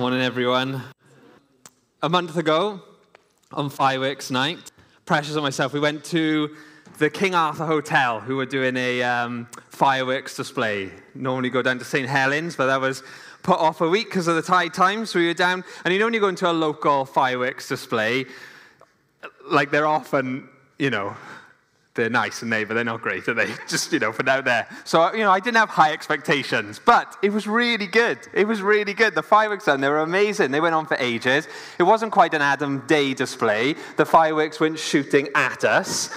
Morning, 0.00 0.22
everyone. 0.22 0.82
A 2.02 2.08
month 2.08 2.38
ago, 2.38 2.80
on 3.52 3.68
fireworks 3.68 4.30
night, 4.30 4.72
Precious 5.04 5.34
and 5.34 5.42
myself, 5.42 5.74
we 5.74 5.78
went 5.78 6.04
to 6.04 6.56
the 6.96 7.10
King 7.10 7.34
Arthur 7.34 7.66
Hotel, 7.66 8.18
who 8.18 8.36
were 8.36 8.46
doing 8.46 8.78
a 8.78 9.02
um, 9.02 9.46
fireworks 9.68 10.34
display. 10.34 10.90
Normally 11.14 11.50
go 11.50 11.60
down 11.60 11.78
to 11.80 11.84
St. 11.84 12.08
Helens, 12.08 12.56
but 12.56 12.64
that 12.68 12.80
was 12.80 13.02
put 13.42 13.58
off 13.58 13.82
a 13.82 13.88
week 13.90 14.06
because 14.06 14.26
of 14.26 14.36
the 14.36 14.42
tide 14.42 14.72
time. 14.72 15.04
So 15.04 15.18
we 15.18 15.26
were 15.26 15.34
down, 15.34 15.64
and 15.84 15.92
you 15.92 16.00
know 16.00 16.06
when 16.06 16.14
you 16.14 16.20
go 16.20 16.28
into 16.28 16.50
a 16.50 16.54
local 16.54 17.04
fireworks 17.04 17.68
display, 17.68 18.24
like 19.50 19.70
they're 19.70 19.86
often, 19.86 20.48
you 20.78 20.88
know, 20.88 21.14
they're 21.94 22.08
nice 22.08 22.42
and 22.42 22.52
they, 22.52 22.64
but 22.64 22.74
they're 22.74 22.84
not 22.84 23.02
great, 23.02 23.26
are 23.28 23.34
they? 23.34 23.48
Just, 23.68 23.92
you 23.92 23.98
know, 23.98 24.12
for 24.12 24.28
out 24.28 24.44
there. 24.44 24.68
So, 24.84 25.12
you 25.12 25.24
know, 25.24 25.30
I 25.30 25.40
didn't 25.40 25.56
have 25.56 25.70
high 25.70 25.92
expectations, 25.92 26.80
but 26.84 27.16
it 27.22 27.32
was 27.32 27.46
really 27.46 27.86
good. 27.86 28.18
It 28.32 28.46
was 28.46 28.62
really 28.62 28.94
good. 28.94 29.14
The 29.14 29.22
fireworks 29.22 29.64
done, 29.64 29.80
they 29.80 29.88
were 29.88 29.98
amazing. 29.98 30.52
They 30.52 30.60
went 30.60 30.74
on 30.74 30.86
for 30.86 30.96
ages. 30.98 31.48
It 31.78 31.82
wasn't 31.82 32.12
quite 32.12 32.32
an 32.34 32.42
Adam 32.42 32.84
Day 32.86 33.14
display. 33.14 33.74
The 33.96 34.06
fireworks 34.06 34.60
weren't 34.60 34.78
shooting 34.78 35.28
at 35.34 35.64
us 35.64 36.10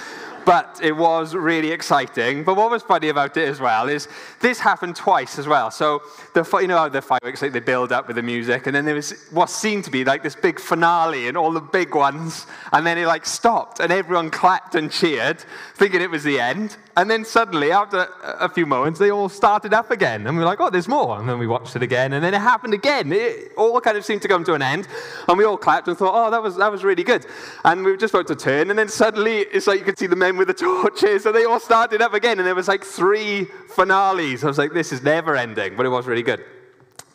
but 0.46 0.80
it 0.82 0.94
was 0.94 1.36
really 1.36 1.72
exciting. 1.72 2.44
But 2.44 2.56
what 2.56 2.72
was 2.72 2.84
funny 2.84 3.10
about 3.10 3.38
it 3.38 3.48
as 3.48 3.60
well 3.60 3.90
is 3.90 4.08
this 4.42 4.60
happened 4.60 4.96
twice 4.96 5.40
as 5.40 5.48
well. 5.48 5.72
So 5.72 6.02
the 6.34 6.48
you 6.62 6.68
know 6.68 6.78
how 6.78 6.90
the 6.90 7.02
fireworks 7.02 7.42
like 7.42 7.54
they 7.54 7.60
build 7.60 7.92
up 7.92 8.08
with 8.08 8.16
the 8.16 8.24
music, 8.24 8.68
and 8.68 8.76
then 8.76 8.86
there 8.86 8.96
was 8.96 9.28
what 9.32 9.50
seemed 9.50 9.84
to 9.86 9.92
be 9.92 10.04
like 10.04 10.24
this 10.24 10.36
big 10.36 10.60
finale 10.60 11.28
and 11.28 11.38
all 11.38 11.52
the 11.52 11.62
big 11.62 11.96
ones, 11.96 12.46
and 12.72 12.86
then 12.86 12.98
it 12.98 13.08
like 13.08 13.26
stopped 13.26 13.80
and 13.80 13.92
everyone 13.92 14.30
clapped 14.30 14.76
and 14.76 14.92
cheered, 14.92 15.44
thinking 15.76 16.02
it 16.02 16.10
was 16.10 16.24
the 16.24 16.40
end. 16.40 16.78
And 16.96 17.10
then 17.10 17.26
suddenly, 17.26 17.72
after 17.72 18.08
a 18.22 18.48
few 18.48 18.68
moments, 18.68 19.00
they 19.00 19.10
all 19.10 19.28
started 19.28 19.74
up 19.74 19.90
again. 19.90 20.28
And 20.28 20.38
we 20.38 20.44
were 20.44 20.46
like, 20.46 20.62
oh, 20.62 20.70
there's 20.70 20.88
more. 20.88 21.20
And 21.20 21.28
then 21.28 21.40
we 21.40 21.48
watched 21.48 21.76
it 21.76 21.82
again. 21.82 22.14
And 22.14 22.24
then 22.24 22.36
it 22.36 22.40
happened 22.40 22.76
again. 22.76 23.12
It 23.12 23.52
all 23.58 23.82
kind 23.82 23.98
of 23.98 24.06
seemed 24.06 24.22
to 24.22 24.28
come 24.28 24.44
to 24.44 24.54
an 24.54 24.62
end. 24.62 24.88
And 25.28 25.36
we 25.36 25.44
all 25.44 25.58
clapped 25.58 25.88
and 25.88 25.98
thought, 25.98 26.14
oh, 26.14 26.30
that 26.30 26.44
was, 26.44 26.56
that 26.58 26.72
was 26.72 26.84
really 26.84 27.04
good. 27.04 27.26
And 27.66 27.84
we 27.84 27.90
were 27.90 27.98
just 27.98 28.14
about 28.14 28.28
to 28.28 28.36
turn. 28.36 28.70
And 28.70 28.78
then 28.78 28.90
suddenly, 28.90 29.40
it's 29.40 29.66
like 29.66 29.80
you 29.80 29.86
could 29.86 29.98
see 29.98 30.06
the 30.06 30.16
men 30.16 30.38
with 30.38 30.50
the 30.50 30.54
torches. 30.54 31.26
And 31.26 31.36
they 31.36 31.46
all 31.46 31.60
started 31.60 32.00
up 32.00 32.14
again. 32.14 32.38
And 32.38 32.46
there 32.46 32.54
was 32.54 32.68
like 32.68 32.84
three 32.84 33.46
finales. 33.70 34.44
I 34.44 34.48
was 34.48 34.60
like, 34.60 34.74
this 34.74 34.92
is 34.92 35.02
never 35.02 35.36
ending. 35.36 35.76
But 35.76 35.88
it 35.88 35.90
was 35.90 36.06
really 36.06 36.24
good. 36.24 36.46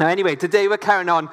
Now, 0.01 0.09
anyway, 0.09 0.35
today 0.35 0.67
we're 0.67 0.79
carrying 0.79 1.09
on 1.09 1.31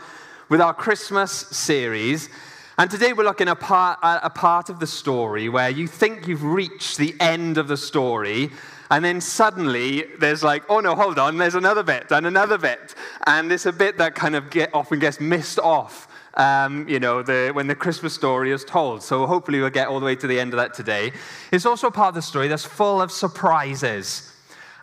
with 0.49 0.61
our 0.61 0.73
Christmas 0.73 1.31
series. 1.31 2.29
And 2.77 2.91
today 2.91 3.13
we're 3.13 3.23
looking 3.23 3.47
at 3.47 3.53
a 3.53 3.55
part, 3.55 3.99
a 4.01 4.29
part 4.29 4.69
of 4.69 4.81
the 4.81 4.87
story 4.87 5.47
where 5.47 5.69
you 5.69 5.87
think 5.87 6.27
you've 6.27 6.43
reached 6.43 6.97
the 6.97 7.15
end 7.21 7.57
of 7.57 7.69
the 7.69 7.77
story, 7.77 8.51
and 8.91 9.03
then 9.03 9.21
suddenly 9.21 10.03
there's 10.19 10.43
like, 10.43 10.63
oh 10.67 10.81
no, 10.81 10.93
hold 10.93 11.17
on, 11.17 11.37
there's 11.37 11.55
another 11.55 11.83
bit 11.83 12.11
and 12.11 12.27
another 12.27 12.57
bit. 12.57 12.93
And 13.27 13.49
it's 13.49 13.65
a 13.65 13.71
bit 13.71 13.97
that 13.99 14.13
kind 14.13 14.35
of 14.35 14.49
get, 14.49 14.71
often 14.73 14.99
gets 14.99 15.21
missed 15.21 15.57
off, 15.57 16.09
um, 16.33 16.85
you 16.89 16.99
know, 16.99 17.23
the, 17.23 17.51
when 17.53 17.67
the 17.67 17.75
Christmas 17.75 18.13
story 18.13 18.51
is 18.51 18.65
told. 18.65 19.01
So 19.01 19.25
hopefully 19.25 19.61
we'll 19.61 19.69
get 19.69 19.87
all 19.87 20.01
the 20.01 20.05
way 20.05 20.17
to 20.17 20.27
the 20.27 20.37
end 20.37 20.51
of 20.51 20.57
that 20.57 20.73
today. 20.73 21.13
It's 21.53 21.65
also 21.65 21.87
a 21.87 21.91
part 21.91 22.09
of 22.09 22.15
the 22.15 22.21
story 22.21 22.49
that's 22.49 22.65
full 22.65 23.01
of 23.01 23.09
surprises. 23.09 24.33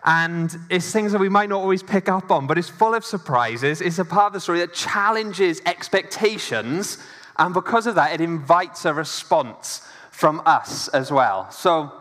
And 0.06 0.56
it's 0.70 0.90
things 0.90 1.12
that 1.12 1.20
we 1.20 1.28
might 1.28 1.50
not 1.50 1.60
always 1.60 1.82
pick 1.82 2.08
up 2.08 2.30
on, 2.30 2.46
but 2.46 2.56
it's 2.56 2.70
full 2.70 2.94
of 2.94 3.04
surprises. 3.04 3.82
It's 3.82 3.98
a 3.98 4.04
part 4.04 4.28
of 4.28 4.32
the 4.32 4.40
story 4.40 4.60
that 4.60 4.72
challenges 4.72 5.60
expectations 5.66 6.96
and 7.38 7.55
because 7.55 7.86
of 7.86 7.94
that, 7.94 8.12
it 8.12 8.20
invites 8.20 8.84
a 8.84 8.94
response 8.94 9.86
from 10.11 10.42
us 10.44 10.88
as 10.88 11.11
well. 11.11 11.50
So 11.50 11.92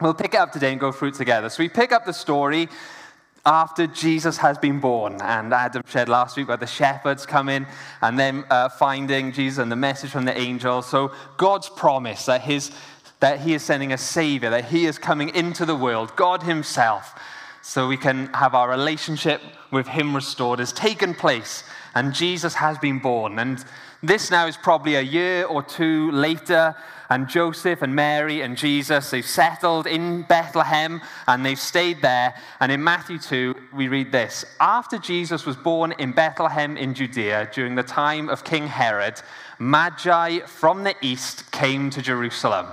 we'll 0.00 0.14
pick 0.14 0.34
it 0.34 0.40
up 0.40 0.52
today 0.52 0.72
and 0.72 0.80
go 0.80 0.92
through 0.92 1.08
it 1.08 1.14
together. 1.14 1.48
So 1.48 1.62
we 1.62 1.68
pick 1.68 1.92
up 1.92 2.04
the 2.04 2.12
story 2.12 2.68
after 3.46 3.86
Jesus 3.86 4.38
has 4.38 4.58
been 4.58 4.80
born. 4.80 5.20
And 5.20 5.52
Adam 5.52 5.82
shared 5.86 6.08
last 6.08 6.36
week 6.36 6.48
where 6.48 6.56
the 6.56 6.66
shepherds 6.66 7.26
come 7.26 7.48
in 7.48 7.66
and 8.00 8.18
then 8.18 8.44
uh, 8.50 8.68
finding 8.68 9.32
Jesus 9.32 9.58
and 9.58 9.70
the 9.70 9.76
message 9.76 10.10
from 10.10 10.24
the 10.24 10.36
angel. 10.36 10.82
So 10.82 11.12
God's 11.36 11.68
promise 11.68 12.26
that, 12.26 12.40
his, 12.40 12.70
that 13.20 13.40
he 13.40 13.54
is 13.54 13.62
sending 13.62 13.92
a 13.92 13.98
savior, 13.98 14.50
that 14.50 14.66
he 14.66 14.86
is 14.86 14.98
coming 14.98 15.34
into 15.34 15.66
the 15.66 15.76
world, 15.76 16.16
God 16.16 16.42
himself, 16.42 17.18
so 17.62 17.88
we 17.88 17.96
can 17.96 18.26
have 18.34 18.54
our 18.54 18.68
relationship 18.68 19.40
with 19.70 19.88
him 19.88 20.14
restored, 20.14 20.58
has 20.58 20.72
taken 20.72 21.14
place. 21.14 21.64
And 21.94 22.12
Jesus 22.12 22.54
has 22.54 22.78
been 22.78 22.98
born. 22.98 23.38
And 23.38 23.64
this 24.06 24.30
now 24.30 24.46
is 24.46 24.56
probably 24.56 24.96
a 24.96 25.00
year 25.00 25.44
or 25.44 25.62
two 25.62 26.10
later, 26.10 26.74
and 27.10 27.28
Joseph 27.28 27.82
and 27.82 27.94
Mary 27.94 28.40
and 28.40 28.56
Jesus, 28.56 29.10
they've 29.10 29.24
settled 29.24 29.86
in 29.86 30.22
Bethlehem 30.22 31.00
and 31.26 31.44
they've 31.44 31.58
stayed 31.58 32.02
there. 32.02 32.34
And 32.60 32.72
in 32.72 32.82
Matthew 32.82 33.18
2, 33.18 33.54
we 33.74 33.88
read 33.88 34.10
this 34.10 34.44
After 34.58 34.98
Jesus 34.98 35.46
was 35.46 35.56
born 35.56 35.92
in 35.92 36.12
Bethlehem 36.12 36.76
in 36.76 36.94
Judea 36.94 37.50
during 37.52 37.74
the 37.74 37.82
time 37.82 38.28
of 38.28 38.44
King 38.44 38.66
Herod, 38.66 39.20
Magi 39.58 40.40
from 40.40 40.84
the 40.84 40.94
east 41.02 41.50
came 41.52 41.90
to 41.90 42.02
Jerusalem. 42.02 42.66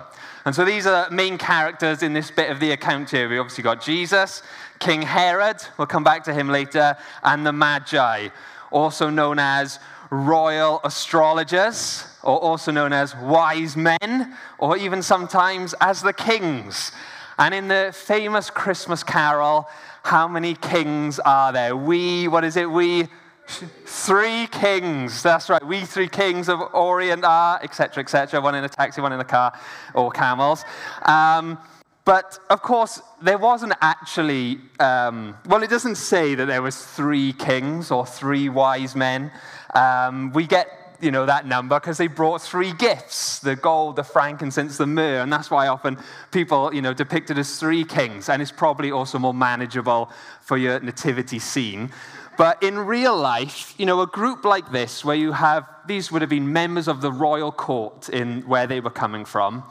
And 0.46 0.56
so 0.56 0.66
these 0.66 0.88
are 0.88 1.10
main 1.12 1.38
characters 1.38 2.02
in 2.02 2.14
this 2.14 2.32
bit 2.32 2.50
of 2.50 2.60
the 2.60 2.72
account 2.72 3.12
here. 3.12 3.30
We 3.30 3.38
obviously 3.38 3.64
got 3.64 3.82
Jesus, 3.82 4.42
King 4.80 5.04
Herod, 5.04 5.58
we'll 5.78 5.86
come 5.88 6.04
back 6.04 6.24
to 6.24 6.34
him 6.34 6.48
later, 6.50 6.98
and 7.22 7.46
the 7.46 7.52
Magi, 7.52 8.30
also 8.72 9.12
known 9.12 9.38
as 9.38 9.78
royal 10.12 10.82
astrologers, 10.84 12.06
or 12.22 12.38
also 12.38 12.72
known 12.72 12.94
as 12.94 13.16
wise 13.16 13.76
men, 13.76 14.36
or 14.60 14.78
even 14.78 15.02
sometimes 15.02 15.74
as 15.82 16.02
the 16.02 16.14
kings. 16.14 16.92
And 17.40 17.54
in 17.56 17.70
the 17.70 17.92
famous 17.96 18.50
Christmas 18.50 19.04
carol, 19.04 19.68
how 20.04 20.28
many 20.28 20.54
kings 20.54 21.18
are 21.20 21.54
there? 21.54 21.76
We, 21.76 22.28
what 22.28 22.44
is 22.44 22.58
it? 22.58 22.70
We, 22.70 23.08
three 23.48 24.48
kings. 24.48 25.24
That's 25.24 25.50
right. 25.50 25.66
We 25.66 25.82
three 25.86 26.10
kings 26.10 26.50
of 26.50 26.60
Orient 26.74 27.24
are, 27.24 27.60
etc., 27.64 28.04
etc. 28.04 28.42
One 28.42 28.56
in 28.56 28.64
a 28.64 28.70
taxi, 28.70 29.02
one 29.02 29.14
in 29.14 29.20
a 29.20 29.26
car, 29.26 29.58
or 29.94 30.12
camels. 30.12 30.66
Um, 31.04 31.58
but 32.04 32.40
of 32.50 32.62
course, 32.62 33.02
there 33.22 33.38
wasn't 33.38 33.74
actually. 33.82 34.60
Um, 34.80 35.38
well, 35.46 35.62
it 35.62 35.70
doesn't 35.70 35.96
say 35.96 36.36
that 36.36 36.46
there 36.46 36.62
was 36.62 36.84
three 36.84 37.34
kings 37.34 37.92
or 37.92 38.06
three 38.06 38.50
wise 38.50 38.96
men. 38.96 39.32
Um, 39.76 40.32
we 40.34 40.48
get 40.48 40.82
you 41.02 41.12
know 41.12 41.26
that 41.26 41.46
number 41.46 41.80
because 41.80 41.98
they 41.98 42.08
brought 42.08 42.42
three 42.42 42.74
gifts 42.74 43.40
the 43.40 43.56
gold 43.56 43.96
the 43.96 44.04
frankincense 44.04 44.78
the 44.78 44.86
myrrh 44.86 45.22
and 45.22 45.34
that's 45.34 45.50
why 45.50 45.68
often 45.68 45.98
people 46.32 46.72
you 46.74 46.82
know 46.82 46.94
depicted 46.94 47.38
as 47.40 47.60
three 47.60 47.84
kings 47.84 48.30
and 48.30 48.42
it's 48.42 48.52
probably 48.52 48.92
also 48.92 49.18
more 49.18 49.34
manageable 49.34 50.12
for 50.42 50.58
your 50.58 50.80
nativity 50.80 51.40
scene 51.40 51.90
but 52.38 52.62
in 52.62 52.78
real 52.78 53.18
life 53.18 53.74
you 53.80 53.86
know 53.86 54.02
a 54.02 54.08
group 54.08 54.46
like 54.46 54.72
this 54.72 55.04
where 55.04 55.16
you 55.16 55.32
have 55.32 55.68
these 55.88 56.12
would 56.12 56.22
have 56.22 56.30
been 56.30 56.54
members 56.54 56.88
of 56.88 57.02
the 57.02 57.12
royal 57.12 57.52
court 57.52 58.08
in 58.10 58.42
where 58.42 58.68
they 58.68 58.80
were 58.80 58.92
coming 58.92 59.26
from 59.26 59.64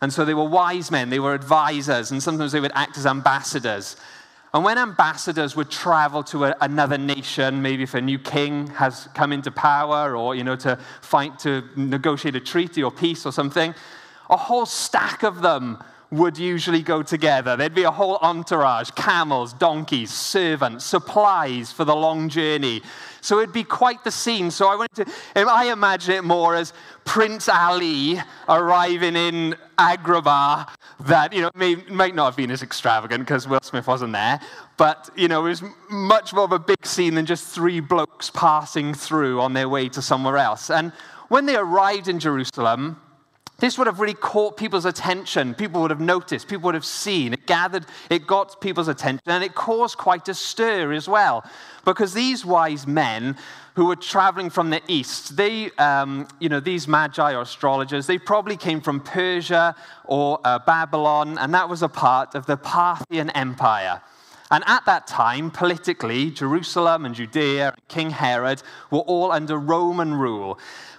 and 0.00 0.12
so 0.12 0.24
they 0.24 0.34
were 0.34 0.48
wise 0.48 0.90
men 0.90 1.10
they 1.10 1.20
were 1.20 1.34
advisors 1.34 2.10
and 2.10 2.22
sometimes 2.22 2.52
they 2.52 2.60
would 2.60 2.72
act 2.74 2.96
as 2.98 3.06
ambassadors. 3.06 3.96
And 4.54 4.64
when 4.64 4.78
ambassadors 4.78 5.54
would 5.56 5.70
travel 5.70 6.22
to 6.24 6.46
a, 6.46 6.56
another 6.62 6.96
nation, 6.96 7.60
maybe 7.60 7.82
if 7.82 7.94
a 7.94 8.00
new 8.00 8.18
king 8.18 8.68
has 8.68 9.08
come 9.14 9.30
into 9.32 9.50
power 9.50 10.16
or, 10.16 10.34
you 10.34 10.42
know, 10.42 10.56
to 10.56 10.78
fight 11.02 11.38
to 11.40 11.62
negotiate 11.76 12.34
a 12.34 12.40
treaty 12.40 12.82
or 12.82 12.90
peace 12.90 13.26
or 13.26 13.32
something, 13.32 13.74
a 14.30 14.36
whole 14.36 14.64
stack 14.64 15.22
of 15.22 15.42
them 15.42 15.82
would 16.10 16.38
usually 16.38 16.82
go 16.82 17.02
together. 17.02 17.54
There'd 17.56 17.74
be 17.74 17.82
a 17.82 17.90
whole 17.90 18.16
entourage 18.22 18.90
camels, 18.92 19.52
donkeys, 19.52 20.10
servants, 20.10 20.84
supplies 20.84 21.70
for 21.70 21.84
the 21.84 21.94
long 21.94 22.30
journey. 22.30 22.82
So 23.20 23.40
it'd 23.40 23.52
be 23.52 23.64
quite 23.64 24.04
the 24.04 24.10
scene. 24.10 24.50
So 24.50 24.68
I 24.68 24.76
wanted 24.76 25.06
to, 25.06 25.12
I 25.36 25.70
imagine 25.70 26.14
it 26.14 26.24
more 26.24 26.54
as 26.54 26.72
Prince 27.04 27.48
Ali 27.48 28.18
arriving 28.48 29.16
in 29.16 29.54
Agrabah, 29.78 30.68
that, 31.00 31.32
you 31.32 31.42
know, 31.42 31.50
may, 31.54 31.76
might 31.90 32.14
not 32.14 32.26
have 32.26 32.36
been 32.36 32.50
as 32.50 32.62
extravagant 32.62 33.20
because 33.20 33.46
Will 33.46 33.60
Smith 33.62 33.86
wasn't 33.86 34.12
there, 34.14 34.40
but, 34.78 35.10
you 35.14 35.28
know, 35.28 35.44
it 35.44 35.50
was 35.50 35.62
much 35.90 36.32
more 36.32 36.44
of 36.44 36.52
a 36.52 36.58
big 36.58 36.86
scene 36.86 37.14
than 37.14 37.26
just 37.26 37.46
three 37.46 37.80
blokes 37.80 38.30
passing 38.30 38.94
through 38.94 39.40
on 39.40 39.52
their 39.52 39.68
way 39.68 39.88
to 39.90 40.00
somewhere 40.00 40.38
else. 40.38 40.70
And 40.70 40.92
when 41.28 41.44
they 41.46 41.56
arrived 41.56 42.08
in 42.08 42.18
Jerusalem, 42.18 43.00
this 43.58 43.76
would 43.76 43.88
have 43.88 43.98
really 43.98 44.14
caught 44.14 44.56
people's 44.56 44.84
attention. 44.84 45.52
People 45.52 45.82
would 45.82 45.90
have 45.90 46.00
noticed, 46.00 46.46
people 46.46 46.66
would 46.66 46.74
have 46.74 46.84
seen. 46.84 47.32
It 47.32 47.44
gathered, 47.46 47.86
it 48.08 48.24
got 48.24 48.60
people's 48.60 48.86
attention, 48.86 49.22
and 49.26 49.42
it 49.42 49.54
caused 49.54 49.98
quite 49.98 50.28
a 50.28 50.34
stir 50.34 50.92
as 50.92 51.08
well. 51.08 51.44
Because 51.84 52.14
these 52.14 52.44
wise 52.44 52.86
men 52.86 53.36
who 53.74 53.86
were 53.86 53.96
traveling 53.96 54.50
from 54.50 54.70
the 54.70 54.80
east, 54.86 55.36
they, 55.36 55.70
um, 55.72 56.28
you 56.38 56.48
know, 56.48 56.60
these 56.60 56.86
magi 56.86 57.34
or 57.34 57.42
astrologers, 57.42 58.06
they 58.06 58.18
probably 58.18 58.56
came 58.56 58.80
from 58.80 59.00
Persia 59.00 59.74
or 60.04 60.40
uh, 60.44 60.60
Babylon, 60.60 61.36
and 61.38 61.52
that 61.52 61.68
was 61.68 61.82
a 61.82 61.88
part 61.88 62.36
of 62.36 62.46
the 62.46 62.56
Parthian 62.56 63.30
Empire. 63.30 64.00
And 64.50 64.64
at 64.66 64.86
that 64.86 65.06
time, 65.06 65.50
politically, 65.50 66.30
Jerusalem 66.30 67.04
and 67.04 67.14
Judea 67.14 67.68
and 67.68 67.88
King 67.88 68.10
Herod 68.10 68.62
were 68.90 69.00
all 69.00 69.30
under 69.30 69.58
Roman 69.58 70.14
rule, 70.14 70.58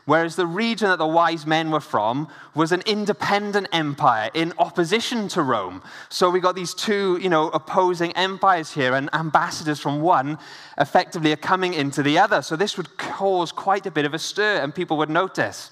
whereas 0.09 0.35
the 0.35 0.45
region 0.45 0.89
that 0.89 0.97
the 0.97 1.07
wise 1.07 1.45
men 1.45 1.69
were 1.69 1.79
from 1.79 2.27
was 2.55 2.71
an 2.71 2.81
independent 2.87 3.67
empire 3.71 4.31
in 4.33 4.51
opposition 4.57 5.27
to 5.27 5.41
Rome. 5.43 5.83
So 6.09 6.31
we 6.31 6.39
got 6.39 6.55
these 6.55 6.73
two, 6.73 7.19
you 7.21 7.29
know, 7.29 7.49
opposing 7.49 8.11
empires 8.13 8.71
here, 8.71 8.95
and 8.95 9.07
ambassadors 9.13 9.79
from 9.79 10.01
one 10.01 10.39
effectively 10.79 11.31
are 11.31 11.37
coming 11.37 11.75
into 11.75 12.01
the 12.01 12.17
other. 12.17 12.41
So 12.41 12.55
this 12.55 12.75
would 12.75 12.97
cause 12.97 13.51
quite 13.51 13.85
a 13.85 13.91
bit 13.91 14.05
of 14.05 14.15
a 14.15 14.19
stir, 14.19 14.57
and 14.57 14.73
people 14.73 14.97
would 14.97 15.11
notice. 15.11 15.71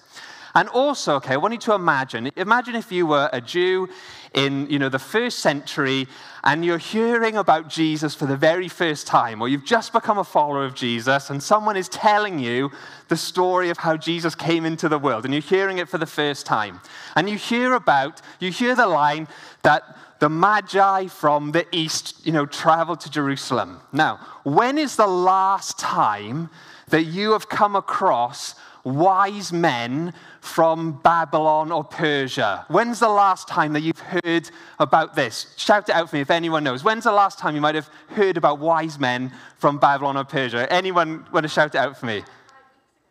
And 0.58 0.70
also, 0.70 1.18
okay, 1.18 1.36
I 1.36 1.38
want 1.38 1.54
you 1.54 1.60
to 1.60 1.74
imagine, 1.74 2.32
imagine 2.36 2.74
if 2.74 2.92
you 2.92 3.06
were 3.06 3.30
a 3.32 3.40
Jew 3.40 3.90
in, 4.34 4.68
you 4.72 4.80
know, 4.80 4.90
the 4.90 4.98
first 4.98 5.38
century 5.38 6.08
and 6.44 6.66
you're 6.66 6.80
hearing 6.80 7.38
about 7.38 7.70
Jesus 7.70 8.16
for 8.16 8.26
the 8.26 8.36
very 8.36 8.68
first 8.68 9.06
time, 9.06 9.40
or 9.40 9.48
you've 9.48 9.66
just 9.66 9.94
become 9.94 10.18
a 10.18 10.24
follower 10.24 10.66
of 10.66 10.74
Jesus 10.74 11.30
and 11.30 11.44
someone 11.44 11.78
is 11.78 11.88
telling 11.88 12.40
you 12.40 12.72
the 13.08 13.16
story 13.16 13.70
of 13.70 13.78
how 13.78 13.98
Jesus 13.98 14.34
came 14.34 14.66
into 14.66 14.90
the 14.90 14.98
world 14.98 15.26
and 15.26 15.34
you're 15.34 15.44
hearing 15.44 15.78
it 15.78 15.90
for 15.90 16.00
the 16.00 16.08
first 16.08 16.48
time. 16.48 16.82
And 17.16 17.30
you 17.30 17.38
hear 17.38 17.76
about, 17.76 18.24
you 18.40 18.50
hear 18.50 18.74
the 18.74 18.88
line 18.88 19.28
that 19.62 19.84
the 20.18 20.30
Magi 20.30 21.06
from 21.06 21.52
the 21.52 21.68
east, 21.72 22.26
you 22.26 22.32
know, 22.32 22.48
traveled 22.48 23.02
to 23.02 23.12
Jerusalem. 23.12 23.80
Now, 23.94 24.20
when 24.42 24.80
is 24.80 24.96
the 24.96 25.06
last 25.06 25.78
time 25.78 26.50
that 26.88 27.04
you 27.04 27.34
have 27.34 27.48
come 27.48 27.76
across 27.76 28.56
wise 28.88 29.52
men 29.52 30.14
from 30.40 31.00
Babylon 31.04 31.72
or 31.72 31.84
Persia. 31.84 32.66
When's 32.70 33.00
the 33.00 33.10
last 33.10 33.48
time 33.48 33.74
that 33.74 33.82
you've 33.82 34.00
heard 34.00 34.50
about 34.80 35.16
this? 35.16 35.54
Shout 35.58 35.90
it 35.90 35.96
out 35.96 36.10
for 36.10 36.16
me 36.16 36.22
if 36.22 36.32
anyone 36.32 36.64
knows. 36.64 36.84
When's 36.84 37.04
the 37.04 37.12
last 37.12 37.38
time 37.40 37.56
you 37.56 37.62
might 37.62 37.76
have 37.76 37.90
heard 38.10 38.38
about 38.38 38.60
wise 38.60 38.98
men 38.98 39.32
from 39.58 39.78
Babylon 39.78 40.18
or 40.18 40.24
Persia? 40.24 40.72
Anyone 40.72 41.26
want 41.32 41.44
to 41.44 41.50
shout 41.50 41.76
it 41.76 41.78
out 41.78 41.98
for 41.98 42.06
me? 42.06 42.24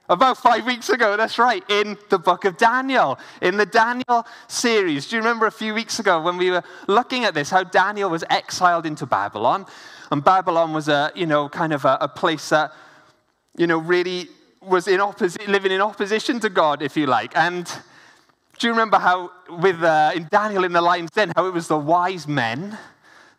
About 0.08 0.38
five 0.38 0.64
weeks 0.64 0.88
ago, 0.88 1.16
that's 1.16 1.36
right, 1.36 1.64
in 1.68 1.98
the 2.10 2.18
book 2.18 2.44
of 2.44 2.56
Daniel, 2.56 3.18
in 3.42 3.56
the 3.56 3.66
Daniel 3.66 4.24
series. 4.46 5.08
Do 5.08 5.16
you 5.16 5.20
remember 5.20 5.46
a 5.46 5.50
few 5.50 5.74
weeks 5.74 5.98
ago 5.98 6.22
when 6.22 6.36
we 6.36 6.50
were 6.50 6.62
looking 6.86 7.24
at 7.24 7.34
this, 7.34 7.50
how 7.50 7.64
Daniel 7.64 8.08
was 8.08 8.22
exiled 8.30 8.86
into 8.86 9.04
Babylon? 9.04 9.66
And 10.12 10.22
Babylon 10.22 10.72
was 10.72 10.88
a, 10.88 11.10
you 11.16 11.26
know, 11.26 11.48
kind 11.48 11.72
of 11.72 11.84
a, 11.84 11.98
a 12.00 12.06
place 12.08 12.50
that, 12.50 12.72
you 13.56 13.66
know, 13.66 13.78
really 13.78 14.28
was 14.66 14.88
in 14.88 15.00
living 15.48 15.72
in 15.72 15.80
opposition 15.80 16.40
to 16.40 16.48
God, 16.48 16.82
if 16.82 16.96
you 16.96 17.06
like. 17.06 17.36
And 17.36 17.66
do 18.58 18.66
you 18.66 18.72
remember 18.72 18.98
how, 18.98 19.30
with 19.48 19.82
uh, 19.82 20.12
in 20.14 20.28
Daniel 20.30 20.64
in 20.64 20.72
the 20.72 20.80
lion's 20.80 21.10
den, 21.10 21.32
how 21.36 21.46
it 21.46 21.54
was 21.54 21.68
the 21.68 21.78
wise 21.78 22.26
men 22.26 22.78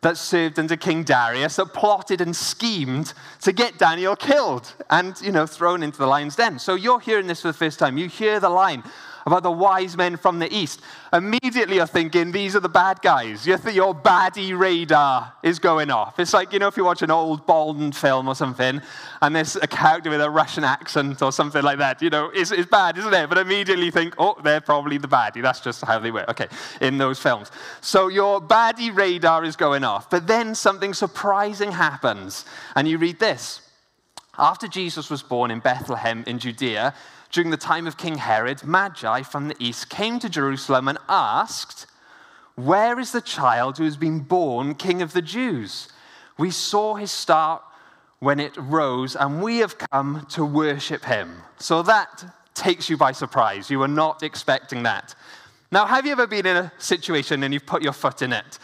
that 0.01 0.15
served 0.15 0.59
under 0.59 0.75
King 0.75 1.03
Darius 1.03 1.55
that 1.55 1.73
plotted 1.73 2.21
and 2.21 2.35
schemed 2.35 3.13
to 3.41 3.51
get 3.51 3.77
Daniel 3.79 4.15
killed 4.15 4.73
and, 4.89 5.19
you 5.21 5.31
know, 5.31 5.47
thrown 5.47 5.81
into 5.81 5.97
the 5.97 6.05
lion's 6.05 6.35
den. 6.35 6.59
So 6.59 6.75
you're 6.75 6.99
hearing 6.99 7.27
this 7.27 7.41
for 7.41 7.47
the 7.47 7.53
first 7.53 7.79
time. 7.79 7.97
You 7.97 8.07
hear 8.07 8.39
the 8.39 8.49
line, 8.49 8.83
about 9.27 9.43
the 9.43 9.51
wise 9.51 9.97
men 9.97 10.15
from 10.15 10.39
the 10.39 10.51
east, 10.55 10.81
immediately 11.11 11.75
you're 11.75 11.85
thinking, 11.85 12.31
these 12.31 12.55
are 12.55 12.61
the 12.61 12.69
bad 12.69 13.01
guys. 13.01 13.45
You 13.45 13.57
think 13.57 13.75
your 13.75 13.93
baddie 13.93 14.57
radar 14.57 15.33
is 15.43 15.59
going 15.59 15.91
off. 15.91 16.17
It's 16.17 16.33
like, 16.33 16.53
you 16.53 16.59
know, 16.59 16.67
if 16.67 16.77
you 16.77 16.85
watch 16.85 17.01
an 17.01 17.11
old 17.11 17.45
Bond 17.45 17.93
film 17.93 18.29
or 18.29 18.35
something, 18.35 18.81
and 19.21 19.35
there's 19.35 19.57
a 19.57 19.67
character 19.67 20.09
with 20.09 20.21
a 20.21 20.29
Russian 20.29 20.63
accent 20.63 21.21
or 21.21 21.33
something 21.33 21.61
like 21.61 21.77
that, 21.77 22.01
you 22.01 22.09
know, 22.09 22.31
it's, 22.33 22.51
it's 22.51 22.69
bad, 22.69 22.97
isn't 22.97 23.13
it? 23.13 23.27
But 23.27 23.37
immediately 23.37 23.91
think, 23.91 24.15
oh, 24.17 24.37
they're 24.41 24.61
probably 24.61 24.97
the 24.97 25.09
baddie. 25.09 25.41
That's 25.41 25.59
just 25.59 25.83
how 25.83 25.99
they 25.99 26.09
were. 26.09 26.27
Okay, 26.29 26.47
in 26.79 26.97
those 26.97 27.19
films. 27.19 27.51
So 27.81 28.07
your 28.07 28.39
baddie 28.39 28.95
radar 28.95 29.43
is 29.43 29.57
going 29.57 29.83
off. 29.83 30.09
But 30.09 30.25
then 30.25 30.55
something 30.55 30.93
surprising 30.93 31.73
happens, 31.73 32.45
and 32.77 32.87
you 32.87 32.97
read 32.97 33.19
this. 33.19 33.61
After 34.39 34.67
Jesus 34.67 35.09
was 35.09 35.23
born 35.23 35.51
in 35.51 35.59
Bethlehem 35.59 36.23
in 36.27 36.39
Judea, 36.39 36.93
during 37.31 37.49
the 37.49 37.57
time 37.57 37.87
of 37.87 37.97
King 37.97 38.17
Herod, 38.17 38.63
Magi 38.63 39.21
from 39.23 39.47
the 39.47 39.55
east 39.59 39.89
came 39.89 40.19
to 40.19 40.29
Jerusalem 40.29 40.87
and 40.87 40.97
asked, 41.09 41.87
Where 42.55 42.99
is 42.99 43.11
the 43.11 43.21
child 43.21 43.77
who 43.77 43.83
has 43.83 43.97
been 43.97 44.19
born 44.19 44.75
king 44.75 45.01
of 45.01 45.13
the 45.13 45.21
Jews? 45.21 45.89
We 46.37 46.51
saw 46.51 46.95
his 46.95 47.11
star 47.11 47.61
when 48.19 48.39
it 48.39 48.55
rose, 48.57 49.15
and 49.15 49.43
we 49.43 49.57
have 49.57 49.77
come 49.77 50.25
to 50.31 50.43
worship 50.43 51.05
him. 51.05 51.43
So 51.59 51.83
that 51.83 52.25
takes 52.53 52.89
you 52.89 52.97
by 52.97 53.11
surprise. 53.11 53.69
You 53.69 53.79
were 53.79 53.87
not 53.87 54.23
expecting 54.23 54.83
that. 54.83 55.13
Now, 55.71 55.85
have 55.85 56.05
you 56.05 56.13
ever 56.13 56.27
been 56.27 56.45
in 56.45 56.57
a 56.57 56.71
situation 56.77 57.43
and 57.43 57.53
you've 57.53 57.65
put 57.65 57.83
your 57.83 57.93
foot 57.93 58.21
in 58.21 58.33
it? 58.33 58.57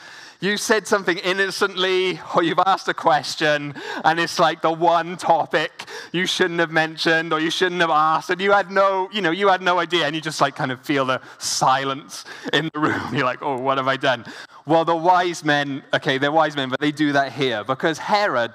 You 0.43 0.57
said 0.57 0.85
something 0.85 1.17
innocently 1.19 2.19
or 2.35 2.43
you've 2.43 2.59
asked 2.65 2.89
a 2.89 2.93
question 2.93 3.73
and 4.03 4.19
it's 4.19 4.39
like 4.39 4.61
the 4.61 4.71
one 4.71 5.15
topic 5.15 5.85
you 6.11 6.25
shouldn't 6.25 6.59
have 6.59 6.69
mentioned 6.69 7.31
or 7.31 7.39
you 7.39 7.49
shouldn't 7.49 7.79
have 7.79 7.89
asked 7.89 8.29
and 8.29 8.41
you 8.41 8.51
had 8.51 8.69
no 8.69 9.07
you 9.13 9.21
know 9.21 9.31
you 9.31 9.47
had 9.47 9.61
no 9.61 9.79
idea 9.79 10.05
and 10.05 10.13
you 10.13 10.19
just 10.19 10.41
like 10.41 10.53
kind 10.53 10.69
of 10.69 10.81
feel 10.81 11.05
the 11.05 11.21
silence 11.37 12.25
in 12.51 12.69
the 12.73 12.79
room. 12.81 13.01
You're 13.15 13.23
like 13.23 13.41
oh 13.41 13.57
what 13.57 13.77
have 13.77 13.87
i 13.87 13.95
done? 13.95 14.25
Well 14.65 14.83
the 14.83 14.95
wise 14.95 15.45
men 15.45 15.81
okay 15.93 16.17
they're 16.17 16.29
wise 16.29 16.57
men 16.57 16.69
but 16.69 16.81
they 16.81 16.91
do 16.91 17.13
that 17.13 17.31
here 17.31 17.63
because 17.63 17.97
herod 17.97 18.51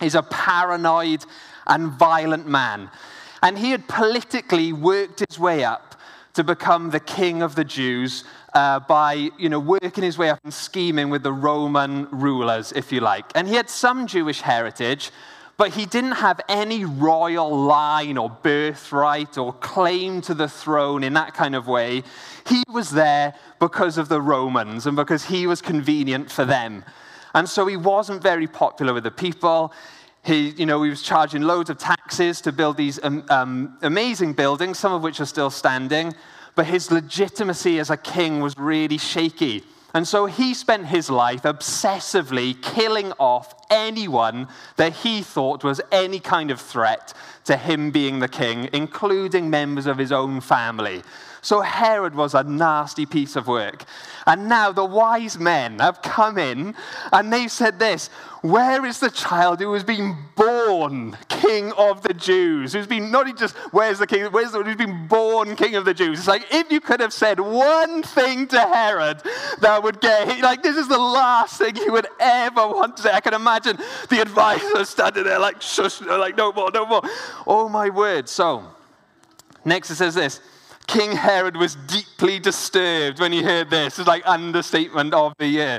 is 0.00 0.14
a 0.14 0.22
paranoid 0.22 1.24
and 1.66 1.90
violent 1.90 2.46
man 2.46 2.88
and 3.42 3.58
he 3.58 3.72
had 3.72 3.88
politically 3.88 4.72
worked 4.72 5.24
his 5.28 5.40
way 5.40 5.64
up 5.64 5.89
to 6.34 6.44
become 6.44 6.90
the 6.90 7.00
king 7.00 7.42
of 7.42 7.54
the 7.54 7.64
jews 7.64 8.24
uh, 8.54 8.80
by 8.80 9.30
you 9.38 9.48
know, 9.48 9.60
working 9.60 10.04
his 10.04 10.18
way 10.18 10.30
up 10.30 10.38
and 10.44 10.52
scheming 10.52 11.10
with 11.10 11.22
the 11.22 11.32
Roman 11.32 12.08
rulers, 12.10 12.72
if 12.72 12.92
you 12.92 13.00
like. 13.00 13.26
And 13.34 13.48
he 13.48 13.54
had 13.54 13.70
some 13.70 14.06
Jewish 14.06 14.40
heritage, 14.40 15.10
but 15.56 15.74
he 15.74 15.86
didn't 15.86 16.12
have 16.12 16.40
any 16.48 16.84
royal 16.84 17.54
line 17.54 18.16
or 18.16 18.30
birthright 18.30 19.36
or 19.36 19.52
claim 19.52 20.20
to 20.22 20.34
the 20.34 20.48
throne 20.48 21.04
in 21.04 21.12
that 21.14 21.34
kind 21.34 21.54
of 21.54 21.66
way. 21.66 22.02
He 22.46 22.62
was 22.68 22.90
there 22.90 23.34
because 23.58 23.98
of 23.98 24.08
the 24.08 24.20
Romans 24.20 24.86
and 24.86 24.96
because 24.96 25.24
he 25.24 25.46
was 25.46 25.60
convenient 25.60 26.30
for 26.30 26.44
them. 26.44 26.84
And 27.34 27.48
so 27.48 27.66
he 27.66 27.76
wasn't 27.76 28.22
very 28.22 28.46
popular 28.46 28.92
with 28.92 29.04
the 29.04 29.10
people. 29.10 29.72
He, 30.22 30.50
you 30.50 30.66
know, 30.66 30.82
he 30.82 30.90
was 30.90 31.02
charging 31.02 31.42
loads 31.42 31.70
of 31.70 31.78
taxes 31.78 32.40
to 32.42 32.52
build 32.52 32.76
these 32.76 33.02
um, 33.02 33.24
um, 33.30 33.78
amazing 33.82 34.34
buildings, 34.34 34.78
some 34.78 34.92
of 34.92 35.02
which 35.02 35.20
are 35.20 35.26
still 35.26 35.50
standing 35.50 36.14
but 36.54 36.66
his 36.66 36.90
legitimacy 36.90 37.78
as 37.78 37.90
a 37.90 37.96
king 37.96 38.40
was 38.40 38.54
really 38.56 38.98
shaky. 38.98 39.64
And 39.92 40.06
so 40.06 40.26
he 40.26 40.54
spent 40.54 40.86
his 40.86 41.10
life 41.10 41.42
obsessively 41.42 42.60
killing 42.62 43.12
off 43.18 43.54
anyone 43.70 44.46
that 44.76 44.92
he 44.92 45.22
thought 45.22 45.64
was 45.64 45.80
any 45.90 46.20
kind 46.20 46.50
of 46.50 46.60
threat 46.60 47.12
to 47.44 47.56
him 47.56 47.90
being 47.90 48.20
the 48.20 48.28
king, 48.28 48.68
including 48.72 49.50
members 49.50 49.86
of 49.86 49.98
his 49.98 50.12
own 50.12 50.40
family. 50.40 51.02
So 51.42 51.60
Herod 51.62 52.14
was 52.14 52.34
a 52.34 52.42
nasty 52.42 53.06
piece 53.06 53.36
of 53.36 53.46
work. 53.46 53.84
And 54.26 54.48
now 54.48 54.72
the 54.72 54.84
wise 54.84 55.38
men 55.38 55.78
have 55.78 56.02
come 56.02 56.38
in 56.38 56.74
and 57.12 57.32
they've 57.32 57.50
said 57.50 57.78
this 57.78 58.08
Where 58.42 58.84
is 58.84 59.00
the 59.00 59.10
child 59.10 59.60
who 59.60 59.72
has 59.72 59.82
been 59.82 60.16
born 60.36 61.16
king 61.28 61.72
of 61.72 62.02
the 62.02 62.12
Jews? 62.12 62.74
Who's 62.74 62.86
been 62.86 63.10
not 63.10 63.34
just, 63.38 63.56
where's 63.72 63.98
the 63.98 64.06
king, 64.06 64.24
where's 64.26 64.52
the, 64.52 64.62
who's 64.62 64.76
been 64.76 65.08
born 65.08 65.56
king 65.56 65.74
of 65.76 65.84
the 65.84 65.94
Jews? 65.94 66.18
It's 66.18 66.28
like 66.28 66.46
if 66.50 66.70
you 66.70 66.80
could 66.80 67.00
have 67.00 67.12
said 67.12 67.40
one 67.40 68.02
thing 68.02 68.46
to 68.48 68.60
Herod 68.60 69.22
that 69.60 69.82
would 69.82 70.00
get, 70.00 70.40
like, 70.40 70.62
this 70.62 70.76
is 70.76 70.88
the 70.88 70.98
last 70.98 71.58
thing 71.58 71.74
he 71.74 71.88
would 71.88 72.06
ever 72.20 72.68
want 72.68 72.98
to 72.98 73.02
say. 73.04 73.12
I 73.12 73.20
can 73.20 73.34
imagine 73.34 73.78
the 74.10 74.20
advisor 74.20 74.84
standing 74.84 75.24
there, 75.24 75.38
like, 75.38 75.62
shush, 75.62 76.00
like, 76.02 76.36
no 76.36 76.52
more, 76.52 76.70
no 76.72 76.84
more. 76.84 77.02
Oh 77.46 77.68
my 77.68 77.88
word. 77.88 78.28
So, 78.28 78.64
next 79.64 79.90
it 79.90 79.96
says 79.96 80.14
this. 80.14 80.40
King 80.90 81.12
Herod 81.12 81.56
was 81.56 81.76
deeply 81.86 82.40
disturbed 82.40 83.20
when 83.20 83.30
he 83.30 83.44
heard 83.44 83.70
this. 83.70 83.96
It's 84.00 84.08
like 84.08 84.26
understatement 84.26 85.14
of 85.14 85.34
the 85.38 85.46
year. 85.46 85.78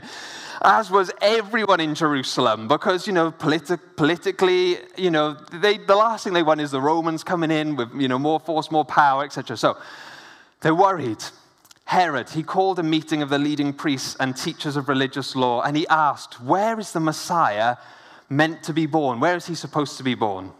As 0.61 0.89
was 0.89 1.11
everyone 1.21 1.81
in 1.81 1.95
Jerusalem, 1.95 2.69
because, 2.69 3.07
you 3.07 3.11
know, 3.11 3.29
politi- 3.29 3.77
politically, 3.97 4.77
you 4.95 5.11
know, 5.11 5.33
they, 5.51 5.79
the 5.79 5.97
last 5.97 6.23
thing 6.23 6.31
they 6.31 6.43
want 6.43 6.61
is 6.61 6.71
the 6.71 6.79
Romans 6.79 7.25
coming 7.25 7.51
in 7.51 7.75
with, 7.75 7.93
you 7.93 8.07
know, 8.07 8.17
more 8.17 8.39
force, 8.39 8.71
more 8.71 8.85
power, 8.85 9.25
etc. 9.25 9.57
So 9.57 9.77
they're 10.61 10.73
worried. 10.73 11.21
Herod, 11.83 12.29
he 12.29 12.41
called 12.41 12.79
a 12.79 12.83
meeting 12.83 13.21
of 13.21 13.27
the 13.27 13.37
leading 13.37 13.73
priests 13.73 14.15
and 14.17 14.37
teachers 14.37 14.77
of 14.77 14.87
religious 14.87 15.35
law, 15.35 15.61
and 15.61 15.75
he 15.75 15.85
asked, 15.89 16.39
Where 16.39 16.79
is 16.79 16.93
the 16.93 17.01
Messiah 17.01 17.75
meant 18.29 18.63
to 18.63 18.71
be 18.71 18.85
born? 18.85 19.19
Where 19.19 19.35
is 19.35 19.47
he 19.47 19.55
supposed 19.55 19.97
to 19.97 20.03
be 20.03 20.15
born? 20.15 20.51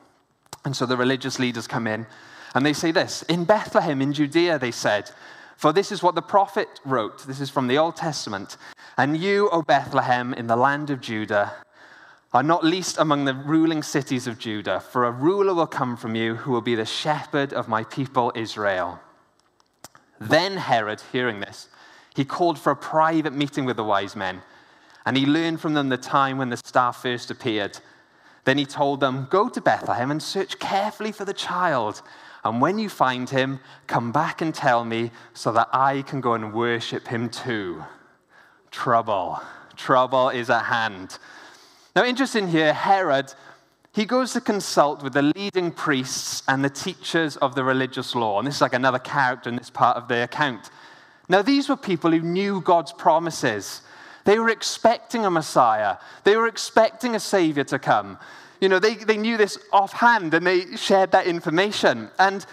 And 0.66 0.76
so 0.76 0.86
the 0.86 0.98
religious 0.98 1.40
leaders 1.40 1.68
come 1.68 1.88
in 1.88 2.06
and 2.54 2.66
they 2.66 2.74
say 2.74 2.92
this 2.92 3.24
In 3.24 3.46
Bethlehem 3.46 4.02
in 4.02 4.14
Judea, 4.14 4.60
they 4.60 4.72
said, 4.72 5.12
For 5.56 5.72
this 5.72 5.92
is 5.92 6.04
what 6.04 6.16
the 6.16 6.22
prophet 6.22 6.68
wrote. 6.86 7.26
This 7.26 7.40
is 7.40 7.50
from 7.50 7.68
the 7.68 7.78
Old 7.78 7.96
Testament. 7.96 8.58
And 8.98 9.18
you, 9.18 9.50
O 9.52 9.62
Bethlehem, 9.62 10.34
in 10.34 10.48
the 10.48 10.56
land 10.56 10.90
of 10.90 11.02
Judah, 11.02 11.54
are 12.34 12.44
not 12.44 12.64
least 12.64 12.98
among 12.98 13.26
the 13.26 13.34
ruling 13.34 13.84
cities 13.84 14.28
of 14.28 14.40
Judah, 14.40 14.80
for 14.80 15.06
a 15.06 15.12
ruler 15.12 15.54
will 15.54 15.68
come 15.68 15.98
from 15.98 16.16
you 16.16 16.36
who 16.36 16.52
will 16.52 16.62
be 16.62 16.76
the 16.76 16.86
shepherd 16.86 17.54
of 17.54 17.68
my 17.68 17.84
people 17.84 18.32
Israel. 18.36 19.00
Then 20.20 20.58
Herod, 20.58 21.02
hearing 21.12 21.40
this, 21.40 21.68
he 22.16 22.24
called 22.26 22.60
for 22.60 22.72
a 22.72 22.76
private 22.76 23.34
meeting 23.34 23.66
with 23.66 23.78
the 23.78 23.84
wise 23.84 24.16
men. 24.16 24.42
and 25.04 25.18
he 25.18 25.26
learned 25.26 25.60
from 25.60 25.74
them 25.74 25.90
the 25.90 25.98
time 25.98 26.38
when 26.38 26.50
the 26.50 26.58
star 26.58 26.94
first 26.94 27.32
appeared. 27.32 27.80
Then 28.44 28.60
he 28.60 28.66
told 28.66 29.00
them, 29.00 29.28
Go 29.32 29.50
to 29.50 29.60
Bethlehem 29.60 30.12
and 30.12 30.22
search 30.22 30.60
carefully 30.60 31.12
for 31.12 31.26
the 31.26 31.34
child. 31.34 32.02
And 32.44 32.62
when 32.62 32.80
you 32.80 32.90
find 32.90 33.30
him, 33.30 33.60
come 33.88 34.12
back 34.12 34.42
and 34.42 34.54
tell 34.54 34.84
me 34.84 35.12
so 35.34 35.52
that 35.52 35.70
I 35.72 36.02
can 36.02 36.22
go 36.22 36.34
and 36.34 36.54
worship 36.54 37.08
him 37.08 37.30
too. 37.30 37.84
Trouble. 38.72 39.42
Trouble 39.76 40.30
is 40.30 40.50
at 40.50 40.64
hand. 40.64 41.18
Now, 41.96 42.04
interesting 42.06 42.48
here, 42.48 42.74
Herod, 42.74 43.34
he 43.94 44.06
goes 44.06 44.34
to 44.34 44.42
consult 44.42 45.04
with 45.04 45.14
the 45.14 45.22
leading 45.22 45.72
priests 45.72 46.44
and 46.48 46.64
the 46.64 46.70
teachers 46.70 47.36
of 47.38 47.56
the 47.56 47.64
religious 47.64 48.16
law. 48.16 48.40
And 48.40 48.48
this 48.48 48.56
is 48.56 48.62
like 48.62 48.74
another 48.74 49.00
character 49.00 49.50
in 49.50 49.58
this 49.58 49.70
part 49.70 49.98
of 49.98 50.08
the 50.08 50.24
account. 50.24 50.70
Now, 51.28 51.42
these 51.42 51.70
were 51.70 51.78
people 51.78 52.12
who 52.12 52.22
knew 52.22 52.62
God's 52.62 52.94
promises. 52.94 53.82
They 54.24 54.40
were 54.40 54.50
expecting 54.50 55.26
a 55.26 55.32
Messiah, 55.32 55.98
they 56.24 56.36
were 56.36 56.48
expecting 56.48 57.16
a 57.16 57.20
Savior 57.20 57.64
to 57.66 57.80
come. 57.80 58.18
You 58.62 58.70
know, 58.70 58.80
they, 58.80 58.96
they 58.96 59.18
knew 59.18 59.36
this 59.36 59.58
offhand 59.74 60.34
and 60.34 60.48
they 60.48 60.78
shared 60.78 61.12
that 61.12 61.26
information. 61.28 62.10
And 62.18 62.46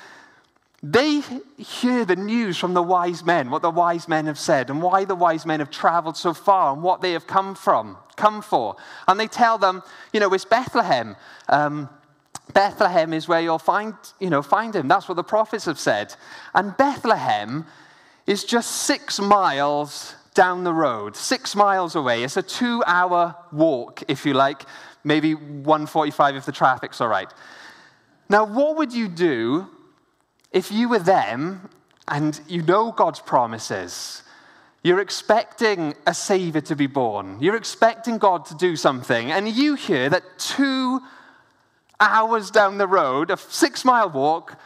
they 0.82 1.22
hear 1.56 2.04
the 2.04 2.16
news 2.16 2.56
from 2.56 2.72
the 2.72 2.82
wise 2.82 3.24
men, 3.24 3.50
what 3.50 3.62
the 3.62 3.70
wise 3.70 4.08
men 4.08 4.26
have 4.26 4.38
said, 4.38 4.70
and 4.70 4.80
why 4.80 5.04
the 5.04 5.14
wise 5.14 5.44
men 5.44 5.60
have 5.60 5.70
traveled 5.70 6.16
so 6.16 6.32
far 6.32 6.72
and 6.72 6.82
what 6.82 7.02
they 7.02 7.12
have 7.12 7.26
come 7.26 7.54
from, 7.54 7.96
come 8.16 8.40
for. 8.40 8.76
And 9.06 9.20
they 9.20 9.26
tell 9.26 9.58
them, 9.58 9.82
you 10.12 10.20
know, 10.20 10.32
it's 10.32 10.44
Bethlehem. 10.44 11.14
Um, 11.48 11.88
Bethlehem 12.54 13.12
is 13.12 13.28
where 13.28 13.40
you'll 13.40 13.58
find, 13.58 13.94
you 14.18 14.30
know, 14.30 14.40
find 14.40 14.74
him. 14.74 14.88
That's 14.88 15.08
what 15.08 15.16
the 15.16 15.24
prophets 15.24 15.66
have 15.66 15.78
said. 15.78 16.14
And 16.54 16.76
Bethlehem 16.76 17.66
is 18.26 18.44
just 18.44 18.70
six 18.70 19.20
miles 19.20 20.14
down 20.34 20.62
the 20.62 20.72
road, 20.72 21.16
six 21.16 21.56
miles 21.56 21.96
away. 21.96 22.22
It's 22.22 22.36
a 22.36 22.42
two 22.42 22.84
hour 22.86 23.34
walk, 23.50 24.04
if 24.06 24.24
you 24.24 24.34
like, 24.34 24.64
maybe 25.08 25.34
145 25.34 26.36
if 26.36 26.46
the 26.46 26.52
traffic's 26.52 27.00
all 27.00 27.08
right. 27.08 27.32
Now, 28.28 28.44
what 28.44 28.76
would 28.76 28.92
you 28.92 29.08
do 29.08 29.66
if 30.52 30.70
you 30.70 30.88
were 30.88 31.00
them 31.00 31.68
and 32.06 32.40
you 32.46 32.62
know 32.62 32.92
God's 32.92 33.18
promises? 33.18 34.22
You're 34.84 35.00
expecting 35.00 35.94
a 36.06 36.14
Savior 36.14 36.60
to 36.60 36.76
be 36.76 36.86
born. 36.86 37.38
You're 37.40 37.56
expecting 37.56 38.18
God 38.18 38.44
to 38.46 38.54
do 38.54 38.76
something. 38.76 39.32
And 39.32 39.48
you 39.48 39.74
hear 39.74 40.08
that 40.08 40.22
two 40.38 41.00
hours 41.98 42.52
down 42.52 42.78
the 42.78 42.86
road, 42.86 43.32
a 43.32 43.36
six 43.36 43.84
mile 43.84 44.08
walk, 44.10 44.56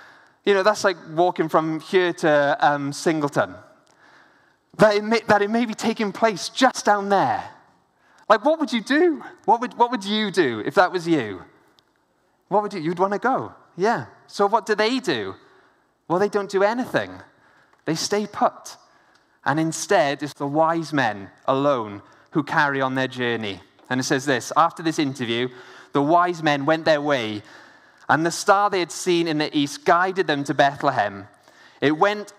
you 0.44 0.52
know, 0.52 0.62
that's 0.62 0.84
like 0.84 0.98
walking 1.14 1.48
from 1.48 1.80
here 1.80 2.12
to 2.12 2.58
um, 2.60 2.92
Singleton 2.92 3.54
that 4.78 4.96
it, 4.96 5.04
may, 5.04 5.20
that 5.28 5.42
it 5.42 5.50
may 5.50 5.66
be 5.66 5.74
taking 5.74 6.12
place 6.12 6.48
just 6.48 6.84
down 6.84 7.08
there. 7.08 7.44
Like, 8.32 8.46
what 8.46 8.58
would 8.60 8.72
you 8.72 8.80
do? 8.80 9.22
What 9.44 9.60
would, 9.60 9.74
what 9.74 9.90
would 9.90 10.06
you 10.06 10.30
do 10.30 10.60
if 10.64 10.74
that 10.76 10.90
was 10.90 11.06
you? 11.06 11.42
What 12.48 12.62
would 12.62 12.72
you? 12.72 12.80
You'd 12.80 12.98
want 12.98 13.12
to 13.12 13.18
go. 13.18 13.52
Yeah. 13.76 14.06
So, 14.26 14.46
what 14.46 14.64
do 14.64 14.74
they 14.74 15.00
do? 15.00 15.34
Well, 16.08 16.18
they 16.18 16.30
don't 16.30 16.48
do 16.48 16.62
anything, 16.62 17.10
they 17.84 17.94
stay 17.94 18.26
put. 18.26 18.78
And 19.44 19.60
instead, 19.60 20.22
it's 20.22 20.32
the 20.32 20.46
wise 20.46 20.94
men 20.94 21.28
alone 21.44 22.00
who 22.30 22.42
carry 22.42 22.80
on 22.80 22.94
their 22.94 23.06
journey. 23.06 23.60
And 23.90 24.00
it 24.00 24.04
says 24.04 24.24
this 24.24 24.50
After 24.56 24.82
this 24.82 24.98
interview, 24.98 25.50
the 25.92 26.00
wise 26.00 26.42
men 26.42 26.64
went 26.64 26.86
their 26.86 27.02
way, 27.02 27.42
and 28.08 28.24
the 28.24 28.30
star 28.30 28.70
they 28.70 28.78
had 28.78 28.92
seen 28.92 29.28
in 29.28 29.36
the 29.36 29.54
east 29.54 29.84
guided 29.84 30.26
them 30.26 30.42
to 30.44 30.54
Bethlehem. 30.54 31.28
It 31.82 31.98
went 31.98 32.32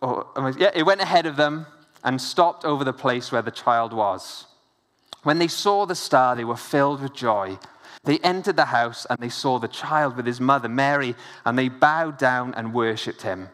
oh, 0.00 0.32
or, 0.34 0.54
yeah, 0.56 0.70
it 0.74 0.84
went 0.84 1.02
ahead 1.02 1.26
of 1.26 1.36
them 1.36 1.66
and 2.02 2.18
stopped 2.18 2.64
over 2.64 2.84
the 2.84 2.94
place 2.94 3.30
where 3.30 3.42
the 3.42 3.50
child 3.50 3.92
was. 3.92 4.46
When 5.22 5.38
they 5.38 5.48
saw 5.48 5.86
the 5.86 5.94
star, 5.94 6.34
they 6.34 6.44
were 6.44 6.56
filled 6.56 7.02
with 7.02 7.14
joy. 7.14 7.58
They 8.04 8.18
entered 8.18 8.56
the 8.56 8.66
house 8.66 9.06
and 9.08 9.18
they 9.18 9.28
saw 9.28 9.58
the 9.58 9.68
child 9.68 10.16
with 10.16 10.26
his 10.26 10.40
mother, 10.40 10.68
Mary, 10.68 11.14
and 11.44 11.58
they 11.58 11.68
bowed 11.68 12.16
down 12.16 12.54
and 12.54 12.72
worshipped 12.72 13.22
him. 13.22 13.48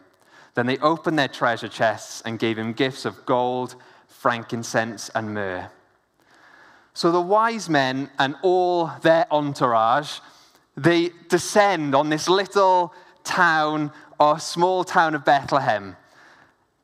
Then 0.55 0.65
they 0.65 0.77
opened 0.77 1.19
their 1.19 1.27
treasure 1.27 1.67
chests 1.67 2.21
and 2.25 2.39
gave 2.39 2.57
him 2.57 2.73
gifts 2.73 3.05
of 3.05 3.25
gold, 3.25 3.75
frankincense, 4.07 5.09
and 5.13 5.33
myrrh. 5.33 5.69
So 6.93 7.11
the 7.11 7.21
wise 7.21 7.69
men 7.69 8.09
and 8.17 8.35
all 8.41 8.87
their 9.03 9.27
entourage, 9.31 10.19
they 10.75 11.11
descend 11.29 11.93
on 11.93 12.09
this 12.09 12.27
little 12.27 12.93
town 13.23 13.91
or 14.19 14.39
small 14.39 14.83
town 14.83 15.13
of 15.13 15.23
Bethlehem. 15.23 15.95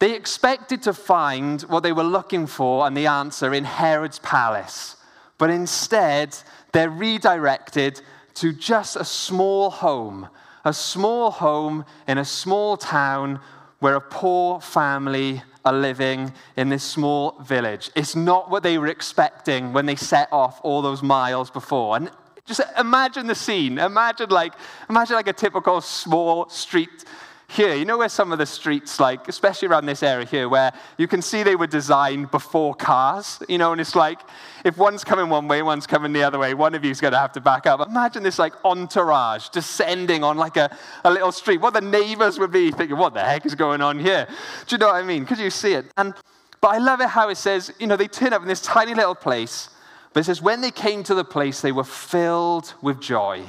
They 0.03 0.15
expected 0.15 0.81
to 0.81 0.93
find 0.93 1.62
what 1.62 1.81
they 1.81 1.93
were 1.93 2.03
looking 2.03 2.45
for 2.45 2.86
and 2.86 2.98
the 2.98 3.07
answer 3.07 3.53
in 3.53 3.63
Herod's 3.63 4.19
palace, 4.19 4.98
but 5.38 5.50
instead 5.50 6.38
they're 6.74 6.89
redirected 6.89 8.01
to 8.33 8.51
just 8.51 8.98
a 8.98 9.05
small 9.05 9.69
home, 9.69 10.27
a 10.65 10.74
small 10.74 11.31
home 11.31 11.86
in 12.05 12.17
a 12.17 12.25
small 12.25 12.75
town 12.75 13.39
where 13.79 13.95
a 13.95 14.01
poor 14.01 14.60
family 14.60 15.41
are 15.63 15.72
living 15.72 16.33
in 16.57 16.67
this 16.67 16.83
small 16.83 17.39
village. 17.39 17.89
It's 17.95 18.13
not 18.13 18.51
what 18.51 18.62
they 18.62 18.77
were 18.77 18.88
expecting 18.88 19.72
when 19.72 19.86
they 19.86 19.95
set 19.95 20.27
off 20.33 20.60
all 20.63 20.81
those 20.81 21.01
miles 21.01 21.50
before. 21.50 21.95
And 21.95 22.12
just 22.45 22.60
imagine 22.77 23.27
the 23.27 23.36
scene. 23.36 23.79
Imagine 23.79 24.29
like, 24.29 24.53
imagine 24.89 25.15
like 25.15 25.29
a 25.29 25.33
typical 25.33 25.79
small 25.79 26.50
street 26.50 27.05
here, 27.53 27.75
you 27.75 27.86
know 27.86 27.98
where 28.00 28.10
some 28.10 28.31
of 28.31 28.39
the 28.39 28.45
streets, 28.45 29.00
like, 29.00 29.27
especially 29.27 29.67
around 29.67 29.86
this 29.86 30.01
area 30.01 30.25
here, 30.25 30.50
where 30.50 30.74
you 30.98 31.07
can 31.07 31.22
see 31.22 31.43
they 31.43 31.55
were 31.55 31.67
designed 31.67 32.31
before 32.31 32.74
cars, 32.74 33.41
you 33.48 33.57
know, 33.60 33.72
and 33.72 33.79
it's 33.79 33.95
like, 33.95 34.19
if 34.65 34.77
one's 34.77 35.03
coming 35.03 35.29
one 35.29 35.48
way, 35.48 35.62
one's 35.62 35.86
coming 35.86 36.13
the 36.13 36.24
other 36.24 36.39
way, 36.39 36.55
one 36.55 36.74
of 36.74 36.83
you's 36.83 37.00
going 37.00 37.13
to 37.13 37.19
have 37.19 37.31
to 37.33 37.41
back 37.41 37.67
up. 37.67 37.79
Imagine 37.88 38.24
this, 38.24 38.39
like, 38.39 38.53
entourage 38.65 39.50
descending 39.50 40.24
on, 40.24 40.36
like, 40.36 40.57
a, 40.57 40.75
a 41.05 41.12
little 41.12 41.31
street. 41.31 41.62
What 41.62 41.74
the 41.75 41.81
neighbors 41.81 42.39
would 42.39 42.51
be 42.51 42.72
thinking, 42.72 42.98
what 42.98 43.13
the 43.13 43.24
heck 43.24 43.45
is 43.45 43.53
going 43.53 43.81
on 43.81 44.00
here? 44.00 44.27
Do 44.65 44.75
you 44.75 44.79
know 44.79 44.88
what 44.88 44.95
I 44.95 45.03
mean? 45.03 45.25
Could 45.25 45.38
you 45.38 45.51
see 45.51 45.74
it? 45.74 45.86
And, 45.95 46.13
but 46.60 46.69
I 46.69 46.79
love 46.79 47.01
it 47.01 47.10
how 47.10 47.29
it 47.29 47.38
says, 47.38 47.72
you 47.79 47.88
know, 47.88 47.95
they 47.95 48.07
turn 48.07 48.33
up 48.33 48.41
in 48.41 48.48
this 48.48 48.62
tiny 48.62 48.95
little 48.95 49.15
place, 49.15 49.69
but 50.12 50.22
it 50.22 50.24
says, 50.24 50.41
when 50.41 50.62
they 50.62 50.72
came 50.72 51.03
to 51.03 51.13
the 51.13 51.25
place, 51.25 51.62
they 51.62 51.72
were 51.72 51.83
filled 51.83 52.74
with 52.81 53.00
joy. 53.00 53.43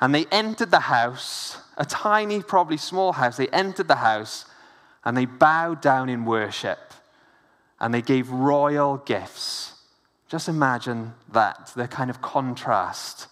And 0.00 0.14
they 0.14 0.26
entered 0.32 0.70
the 0.70 0.80
house 0.80 1.58
a 1.76 1.84
tiny, 1.84 2.42
probably 2.42 2.76
small 2.76 3.12
house. 3.12 3.36
They 3.36 3.48
entered 3.48 3.88
the 3.88 3.96
house 3.96 4.46
and 5.04 5.16
they 5.16 5.26
bowed 5.26 5.80
down 5.80 6.08
in 6.08 6.24
worship 6.24 6.78
and 7.80 7.92
they 7.92 8.02
gave 8.02 8.30
royal 8.30 8.98
gifts. 8.98 9.74
Just 10.28 10.48
imagine 10.48 11.14
that, 11.32 11.72
the 11.76 11.86
kind 11.86 12.10
of 12.10 12.20
contrast. 12.20 13.28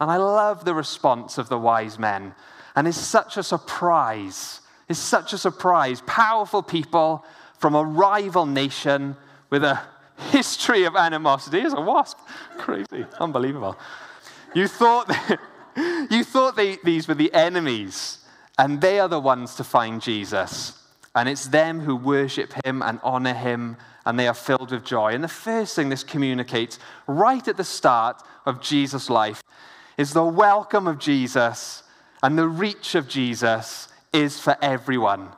And 0.00 0.10
I 0.10 0.16
love 0.16 0.64
the 0.64 0.74
response 0.74 1.38
of 1.38 1.48
the 1.48 1.58
wise 1.58 1.98
men. 1.98 2.34
And 2.74 2.88
it's 2.88 2.98
such 2.98 3.36
a 3.36 3.42
surprise. 3.42 4.60
It's 4.88 4.98
such 4.98 5.32
a 5.32 5.38
surprise. 5.38 6.00
Powerful 6.06 6.62
people 6.62 7.24
from 7.58 7.74
a 7.74 7.84
rival 7.84 8.46
nation 8.46 9.16
with 9.50 9.64
a 9.64 9.80
history 10.30 10.84
of 10.84 10.96
animosity. 10.96 11.60
Is 11.60 11.72
a 11.72 11.80
wasp. 11.80 12.18
Crazy. 12.56 13.04
Unbelievable. 13.20 13.76
You 14.54 14.66
thought. 14.66 15.12
you 16.10 16.17
thought 16.38 16.54
they, 16.54 16.76
these 16.84 17.08
were 17.08 17.14
the 17.14 17.34
enemies, 17.34 18.18
and 18.60 18.80
they 18.80 19.00
are 19.00 19.08
the 19.08 19.18
ones 19.18 19.56
to 19.56 19.64
find 19.64 20.00
Jesus. 20.00 20.72
And 21.16 21.28
it's 21.28 21.48
them 21.48 21.80
who 21.80 21.96
worship 21.96 22.52
him 22.64 22.80
and 22.80 23.00
honor 23.02 23.34
him, 23.34 23.76
and 24.06 24.16
they 24.16 24.28
are 24.28 24.34
filled 24.34 24.70
with 24.70 24.84
joy. 24.84 25.14
And 25.14 25.24
the 25.24 25.26
first 25.26 25.74
thing 25.74 25.88
this 25.88 26.04
communicates 26.04 26.78
right 27.08 27.48
at 27.48 27.56
the 27.56 27.64
start 27.64 28.22
of 28.46 28.60
Jesus' 28.60 29.10
life 29.10 29.42
is 29.96 30.12
the 30.12 30.24
welcome 30.24 30.86
of 30.86 31.00
Jesus 31.00 31.82
and 32.22 32.38
the 32.38 32.46
reach 32.46 32.94
of 32.94 33.08
Jesus 33.08 33.88
is 34.12 34.38
for 34.38 34.56
everyone. 34.62 35.30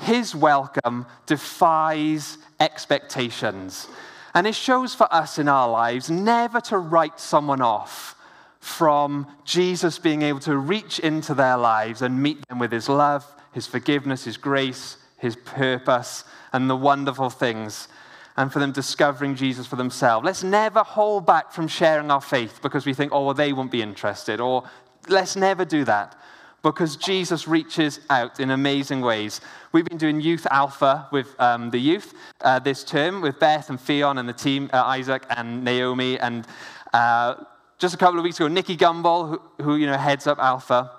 His 0.00 0.34
welcome 0.34 1.06
defies 1.24 2.36
expectations. 2.60 3.88
And 4.34 4.46
it 4.46 4.54
shows 4.54 4.94
for 4.94 5.10
us 5.10 5.38
in 5.38 5.48
our 5.48 5.70
lives 5.70 6.10
never 6.10 6.60
to 6.60 6.76
write 6.76 7.18
someone 7.18 7.62
off 7.62 8.16
from 8.62 9.26
Jesus 9.44 9.98
being 9.98 10.22
able 10.22 10.38
to 10.38 10.56
reach 10.56 11.00
into 11.00 11.34
their 11.34 11.56
lives 11.56 12.00
and 12.00 12.22
meet 12.22 12.46
them 12.46 12.60
with 12.60 12.70
his 12.70 12.88
love, 12.88 13.26
his 13.52 13.66
forgiveness, 13.66 14.22
his 14.22 14.36
grace, 14.36 14.98
his 15.18 15.34
purpose, 15.34 16.22
and 16.52 16.70
the 16.70 16.76
wonderful 16.76 17.28
things, 17.28 17.88
and 18.36 18.52
for 18.52 18.60
them 18.60 18.70
discovering 18.70 19.34
Jesus 19.34 19.66
for 19.66 19.74
themselves. 19.74 20.24
Let's 20.24 20.44
never 20.44 20.84
hold 20.84 21.26
back 21.26 21.50
from 21.50 21.66
sharing 21.66 22.12
our 22.12 22.20
faith 22.20 22.60
because 22.62 22.86
we 22.86 22.94
think, 22.94 23.10
oh, 23.12 23.24
well, 23.24 23.34
they 23.34 23.52
won't 23.52 23.72
be 23.72 23.82
interested, 23.82 24.38
or 24.40 24.62
let's 25.08 25.34
never 25.34 25.64
do 25.64 25.84
that. 25.84 26.16
Because 26.62 26.96
Jesus 26.96 27.48
reaches 27.48 27.98
out 28.10 28.38
in 28.38 28.52
amazing 28.52 29.00
ways. 29.00 29.40
We've 29.72 29.84
been 29.84 29.98
doing 29.98 30.20
Youth 30.20 30.46
Alpha 30.52 31.08
with 31.10 31.34
um, 31.40 31.70
the 31.70 31.80
youth 31.80 32.14
uh, 32.40 32.60
this 32.60 32.84
term 32.84 33.22
with 33.22 33.40
Beth 33.40 33.70
and 33.70 33.78
Ffion 33.80 34.20
and 34.20 34.28
the 34.28 34.32
team, 34.32 34.70
uh, 34.72 34.84
Isaac 34.84 35.26
and 35.30 35.64
Naomi, 35.64 36.20
and 36.20 36.46
uh, 36.92 37.34
just 37.82 37.94
a 37.94 37.98
couple 37.98 38.16
of 38.16 38.22
weeks 38.22 38.38
ago, 38.38 38.46
Nicky 38.46 38.76
Gumbel, 38.76 39.28
who, 39.28 39.64
who 39.64 39.74
you 39.74 39.86
know, 39.86 39.98
heads 39.98 40.28
up 40.28 40.38
Alpha, 40.38 40.92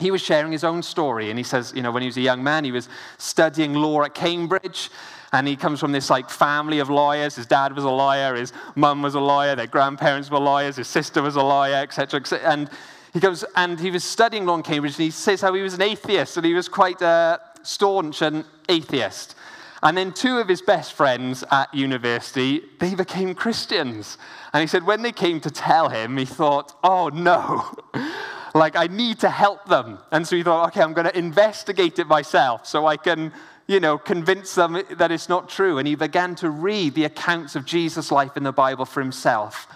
he 0.00 0.10
was 0.10 0.20
sharing 0.20 0.50
his 0.50 0.64
own 0.64 0.82
story. 0.82 1.30
And 1.30 1.38
he 1.38 1.44
says, 1.44 1.72
you 1.74 1.82
know, 1.82 1.92
when 1.92 2.02
he 2.02 2.08
was 2.08 2.16
a 2.16 2.20
young 2.20 2.42
man, 2.42 2.64
he 2.64 2.72
was 2.72 2.88
studying 3.16 3.74
law 3.74 4.02
at 4.02 4.12
Cambridge. 4.12 4.90
And 5.32 5.46
he 5.46 5.54
comes 5.54 5.78
from 5.78 5.92
this 5.92 6.10
like 6.10 6.28
family 6.28 6.80
of 6.80 6.90
lawyers. 6.90 7.36
His 7.36 7.46
dad 7.46 7.76
was 7.76 7.84
a 7.84 7.90
lawyer, 7.90 8.34
his 8.34 8.52
mum 8.74 9.02
was 9.02 9.14
a 9.14 9.20
lawyer, 9.20 9.54
their 9.54 9.68
grandparents 9.68 10.28
were 10.28 10.40
lawyers, 10.40 10.74
his 10.74 10.88
sister 10.88 11.22
was 11.22 11.36
a 11.36 11.42
lawyer, 11.42 11.76
etc. 11.76 12.20
Et 12.20 12.32
and 12.42 12.70
he 13.12 13.20
goes, 13.20 13.44
and 13.54 13.78
he 13.78 13.92
was 13.92 14.02
studying 14.02 14.46
law 14.46 14.56
in 14.56 14.64
Cambridge, 14.64 14.94
and 14.96 15.04
he 15.04 15.12
says 15.12 15.40
how 15.40 15.54
he 15.54 15.62
was 15.62 15.74
an 15.74 15.82
atheist, 15.82 16.36
and 16.36 16.44
he 16.44 16.54
was 16.54 16.68
quite 16.68 17.00
uh, 17.00 17.38
staunch 17.62 18.20
and 18.20 18.44
atheist. 18.68 19.36
And 19.82 19.96
then 19.96 20.12
two 20.12 20.38
of 20.38 20.48
his 20.48 20.62
best 20.62 20.94
friends 20.94 21.44
at 21.50 21.72
university, 21.74 22.62
they 22.78 22.94
became 22.94 23.34
Christians. 23.34 24.16
And 24.52 24.62
he 24.62 24.66
said 24.66 24.86
when 24.86 25.02
they 25.02 25.12
came 25.12 25.40
to 25.40 25.50
tell 25.50 25.88
him, 25.88 26.16
he 26.16 26.24
thought, 26.24 26.74
oh 26.82 27.08
no, 27.08 27.74
like 28.54 28.74
I 28.76 28.86
need 28.86 29.20
to 29.20 29.28
help 29.28 29.66
them. 29.66 29.98
And 30.10 30.26
so 30.26 30.36
he 30.36 30.42
thought, 30.42 30.68
okay, 30.68 30.82
I'm 30.82 30.94
going 30.94 31.06
to 31.06 31.18
investigate 31.18 31.98
it 31.98 32.06
myself 32.06 32.66
so 32.66 32.86
I 32.86 32.96
can, 32.96 33.32
you 33.66 33.80
know, 33.80 33.98
convince 33.98 34.54
them 34.54 34.82
that 34.92 35.12
it's 35.12 35.28
not 35.28 35.48
true. 35.48 35.78
And 35.78 35.86
he 35.86 35.94
began 35.94 36.34
to 36.36 36.48
read 36.48 36.94
the 36.94 37.04
accounts 37.04 37.54
of 37.54 37.66
Jesus' 37.66 38.10
life 38.10 38.36
in 38.36 38.44
the 38.44 38.52
Bible 38.52 38.86
for 38.86 39.02
himself. 39.02 39.68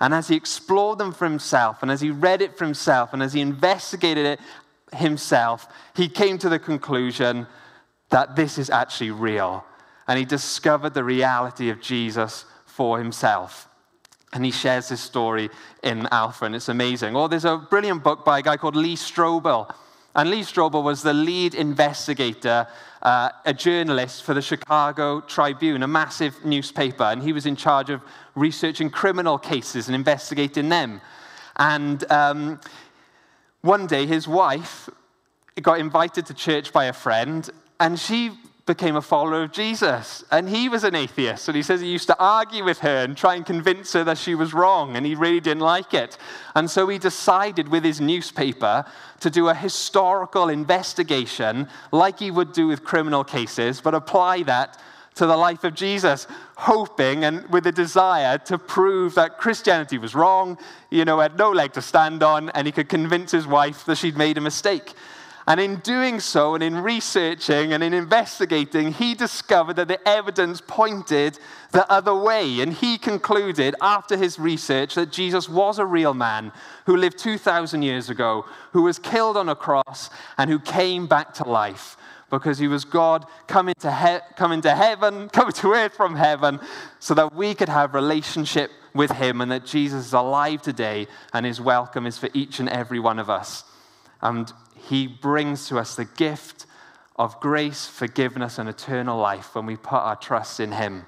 And 0.00 0.12
as 0.12 0.28
he 0.28 0.36
explored 0.36 0.98
them 0.98 1.12
for 1.12 1.24
himself, 1.24 1.82
and 1.82 1.90
as 1.90 2.02
he 2.02 2.10
read 2.10 2.42
it 2.42 2.58
for 2.58 2.66
himself, 2.66 3.14
and 3.14 3.22
as 3.22 3.32
he 3.32 3.40
investigated 3.40 4.26
it 4.26 4.40
himself, 4.92 5.66
he 5.94 6.08
came 6.08 6.36
to 6.38 6.50
the 6.50 6.58
conclusion 6.58 7.46
that 8.10 8.36
this 8.36 8.58
is 8.58 8.70
actually 8.70 9.10
real. 9.10 9.64
And 10.08 10.18
he 10.18 10.24
discovered 10.24 10.94
the 10.94 11.04
reality 11.04 11.70
of 11.70 11.80
Jesus 11.80 12.44
for 12.64 12.98
himself. 12.98 13.68
And 14.32 14.44
he 14.44 14.50
shares 14.50 14.88
his 14.88 15.00
story 15.00 15.50
in 15.82 16.06
Alpha, 16.10 16.44
and 16.44 16.54
it's 16.54 16.68
amazing. 16.68 17.16
Or 17.16 17.28
there's 17.28 17.44
a 17.44 17.56
brilliant 17.56 18.02
book 18.02 18.24
by 18.24 18.40
a 18.40 18.42
guy 18.42 18.56
called 18.56 18.76
Lee 18.76 18.96
Strobel. 18.96 19.72
And 20.14 20.30
Lee 20.30 20.42
Strobel 20.42 20.82
was 20.82 21.02
the 21.02 21.12
lead 21.12 21.54
investigator, 21.54 22.66
uh, 23.02 23.30
a 23.44 23.54
journalist 23.54 24.24
for 24.24 24.34
the 24.34 24.42
Chicago 24.42 25.20
Tribune, 25.20 25.82
a 25.82 25.88
massive 25.88 26.44
newspaper. 26.44 27.04
And 27.04 27.22
he 27.22 27.32
was 27.32 27.46
in 27.46 27.56
charge 27.56 27.90
of 27.90 28.02
researching 28.34 28.90
criminal 28.90 29.38
cases 29.38 29.88
and 29.88 29.94
investigating 29.94 30.68
them. 30.68 31.00
And 31.56 32.10
um, 32.10 32.60
one 33.62 33.86
day, 33.86 34.06
his 34.06 34.28
wife 34.28 34.88
got 35.62 35.80
invited 35.80 36.26
to 36.26 36.34
church 36.34 36.72
by 36.72 36.86
a 36.86 36.92
friend, 36.92 37.48
and 37.78 37.98
she 37.98 38.32
became 38.66 38.96
a 38.96 39.02
follower 39.02 39.44
of 39.44 39.52
Jesus. 39.52 40.24
And 40.30 40.48
he 40.48 40.68
was 40.68 40.82
an 40.82 40.96
atheist. 40.96 41.48
And 41.48 41.56
he 41.56 41.62
says 41.62 41.80
he 41.80 41.86
used 41.86 42.08
to 42.08 42.18
argue 42.18 42.64
with 42.64 42.80
her 42.80 43.04
and 43.04 43.16
try 43.16 43.36
and 43.36 43.46
convince 43.46 43.92
her 43.92 44.02
that 44.04 44.18
she 44.18 44.34
was 44.34 44.52
wrong. 44.52 44.96
And 44.96 45.06
he 45.06 45.14
really 45.14 45.38
didn't 45.38 45.62
like 45.62 45.94
it. 45.94 46.18
And 46.56 46.68
so 46.68 46.88
he 46.88 46.98
decided 46.98 47.68
with 47.68 47.84
his 47.84 48.00
newspaper 48.00 48.84
to 49.20 49.30
do 49.30 49.48
a 49.48 49.54
historical 49.54 50.48
investigation, 50.48 51.68
like 51.92 52.18
he 52.18 52.32
would 52.32 52.52
do 52.52 52.66
with 52.66 52.82
criminal 52.82 53.22
cases, 53.22 53.80
but 53.80 53.94
apply 53.94 54.42
that 54.42 54.78
to 55.14 55.26
the 55.26 55.36
life 55.36 55.64
of 55.64 55.74
Jesus, 55.74 56.26
hoping 56.56 57.24
and 57.24 57.48
with 57.48 57.66
a 57.66 57.72
desire 57.72 58.36
to 58.36 58.58
prove 58.58 59.14
that 59.14 59.38
Christianity 59.38 59.96
was 59.96 60.14
wrong, 60.14 60.58
you 60.90 61.06
know, 61.06 61.20
had 61.20 61.38
no 61.38 61.50
leg 61.50 61.72
to 61.72 61.80
stand 61.80 62.22
on, 62.22 62.50
and 62.50 62.66
he 62.66 62.72
could 62.72 62.90
convince 62.90 63.32
his 63.32 63.46
wife 63.46 63.86
that 63.86 63.96
she'd 63.96 64.16
made 64.16 64.36
a 64.36 64.42
mistake. 64.42 64.92
And 65.48 65.60
in 65.60 65.76
doing 65.76 66.18
so, 66.18 66.54
and 66.54 66.62
in 66.62 66.74
researching 66.74 67.72
and 67.72 67.82
in 67.82 67.94
investigating, 67.94 68.92
he 68.92 69.14
discovered 69.14 69.76
that 69.76 69.86
the 69.86 70.06
evidence 70.08 70.60
pointed 70.60 71.38
the 71.70 71.88
other 71.90 72.14
way. 72.14 72.60
And 72.60 72.72
he 72.72 72.98
concluded, 72.98 73.76
after 73.80 74.16
his 74.16 74.40
research, 74.40 74.96
that 74.96 75.12
Jesus 75.12 75.48
was 75.48 75.78
a 75.78 75.86
real 75.86 76.14
man 76.14 76.50
who 76.86 76.96
lived 76.96 77.18
2,000 77.18 77.82
years 77.82 78.10
ago, 78.10 78.44
who 78.72 78.82
was 78.82 78.98
killed 78.98 79.36
on 79.36 79.48
a 79.48 79.54
cross, 79.54 80.10
and 80.36 80.50
who 80.50 80.58
came 80.58 81.06
back 81.06 81.32
to 81.34 81.44
life 81.44 81.96
because 82.28 82.58
he 82.58 82.66
was 82.66 82.84
God 82.84 83.24
coming 83.46 83.74
to, 83.78 83.92
he- 83.92 84.34
coming 84.36 84.60
to 84.62 84.74
heaven, 84.74 85.28
coming 85.32 85.52
to 85.52 85.72
earth 85.72 85.94
from 85.94 86.16
heaven, 86.16 86.58
so 86.98 87.14
that 87.14 87.34
we 87.34 87.54
could 87.54 87.68
have 87.68 87.94
relationship 87.94 88.72
with 88.94 89.12
him 89.12 89.40
and 89.40 89.52
that 89.52 89.64
Jesus 89.64 90.06
is 90.06 90.12
alive 90.12 90.62
today 90.62 91.06
and 91.32 91.46
his 91.46 91.60
welcome 91.60 92.04
is 92.04 92.18
for 92.18 92.30
each 92.34 92.58
and 92.58 92.68
every 92.68 92.98
one 92.98 93.20
of 93.20 93.30
us. 93.30 93.62
And 94.22 94.52
he 94.88 95.06
brings 95.06 95.68
to 95.68 95.78
us 95.78 95.96
the 95.96 96.04
gift 96.04 96.66
of 97.16 97.40
grace, 97.40 97.86
forgiveness, 97.86 98.58
and 98.58 98.68
eternal 98.68 99.18
life 99.18 99.54
when 99.54 99.66
we 99.66 99.76
put 99.76 99.98
our 99.98 100.16
trust 100.16 100.60
in 100.60 100.72
him. 100.72 101.06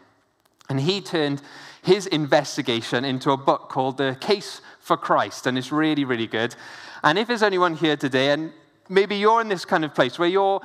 And 0.68 0.80
he 0.80 1.00
turned 1.00 1.42
his 1.82 2.06
investigation 2.06 3.04
into 3.04 3.30
a 3.30 3.36
book 3.36 3.68
called 3.68 3.98
The 3.98 4.16
Case 4.20 4.60
for 4.80 4.96
Christ, 4.96 5.46
and 5.46 5.56
it's 5.56 5.72
really, 5.72 6.04
really 6.04 6.26
good. 6.26 6.54
And 7.02 7.18
if 7.18 7.28
there's 7.28 7.42
anyone 7.42 7.74
here 7.74 7.96
today, 7.96 8.32
and 8.32 8.52
maybe 8.88 9.16
you're 9.16 9.40
in 9.40 9.48
this 9.48 9.64
kind 9.64 9.84
of 9.84 9.94
place 9.94 10.18
where 10.18 10.28
you're 10.28 10.60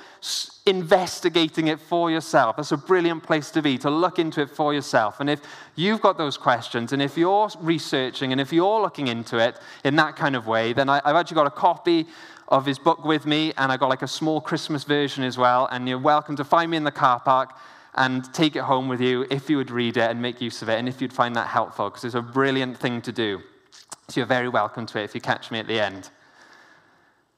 investigating 0.66 1.68
it 1.68 1.80
for 1.80 2.10
yourself. 2.10 2.56
That's 2.56 2.72
a 2.72 2.78
brilliant 2.78 3.24
place 3.24 3.52
to 3.52 3.62
be, 3.62 3.78
to 3.80 3.90
look 3.90 4.18
into 4.20 4.42
it 4.42 4.50
for 4.50 4.74
yourself. 4.74 5.20
And 5.20 5.30
if 5.30 5.42
you've 5.76 6.02
got 6.02 6.18
those 6.18 6.38
questions, 6.38 6.94
and 6.94 7.02
if 7.02 7.18
you're 7.18 7.50
researching, 7.60 8.32
and 8.32 8.40
if 8.40 8.54
you're 8.54 8.82
looking 8.82 9.08
into 9.08 9.38
it 9.38 9.60
in 9.84 9.96
that 9.98 10.16
kind 10.16 10.36
of 10.36 10.48
way, 10.48 10.74
then 10.74 10.90
I've 10.90 11.16
actually 11.16 11.36
got 11.36 11.48
a 11.48 11.52
copy 11.52 12.08
of 12.54 12.68
his 12.68 12.78
book 12.78 13.04
with 13.04 13.26
me, 13.26 13.52
and 13.58 13.72
I 13.72 13.78
got 13.78 13.90
like 13.90 14.04
a 14.04 14.08
small 14.08 14.40
Christmas 14.40 14.84
version 14.84 15.24
as 15.24 15.40
well. 15.40 15.68
And 15.72 15.90
you're 15.90 15.98
welcome 15.98 16.36
to 16.36 16.44
find 16.44 16.70
me 16.70 16.78
in 16.78 16.84
the 16.84 16.92
car 16.92 17.20
park 17.20 17.58
and 17.96 18.32
take 18.32 18.56
it 18.56 18.62
home 18.62 18.88
with 18.88 19.02
you 19.02 19.26
if 19.32 19.50
you 19.50 19.58
would 19.58 19.72
read 19.72 19.98
it 19.98 20.12
and 20.12 20.22
make 20.22 20.40
use 20.40 20.62
of 20.62 20.70
it, 20.70 20.78
and 20.78 20.88
if 20.88 21.02
you'd 21.02 21.12
find 21.12 21.36
that 21.36 21.48
helpful, 21.48 21.90
because 21.90 22.04
it's 22.06 22.14
a 22.14 22.22
brilliant 22.22 22.78
thing 22.78 23.02
to 23.02 23.12
do. 23.12 23.42
So 24.08 24.20
you're 24.20 24.28
very 24.28 24.50
welcome 24.50 24.86
to 24.86 25.00
it 25.00 25.04
if 25.04 25.16
you 25.16 25.22
catch 25.22 25.50
me 25.50 25.58
at 25.58 25.66
the 25.66 25.80
end. 25.80 26.12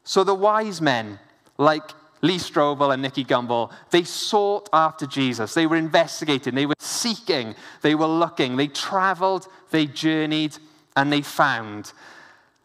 So 0.04 0.26
the 0.26 0.36
wise 0.36 0.82
men, 0.82 1.18
like 1.58 1.92
Lee 2.22 2.38
Strobel 2.38 2.94
and 2.94 3.02
Nicky 3.02 3.24
Gumbel, 3.24 3.72
they 3.92 4.04
sought 4.04 4.68
after 4.74 5.08
Jesus. 5.08 5.54
They 5.54 5.66
were 5.66 5.78
investigating, 5.78 6.56
they 6.56 6.66
were 6.66 6.76
seeking, 6.78 7.56
they 7.82 7.96
were 7.96 8.06
looking, 8.06 8.58
they 8.58 8.68
traveled, 8.68 9.48
they 9.72 9.86
journeyed, 9.86 10.58
and 10.98 11.10
they 11.10 11.22
found. 11.22 11.94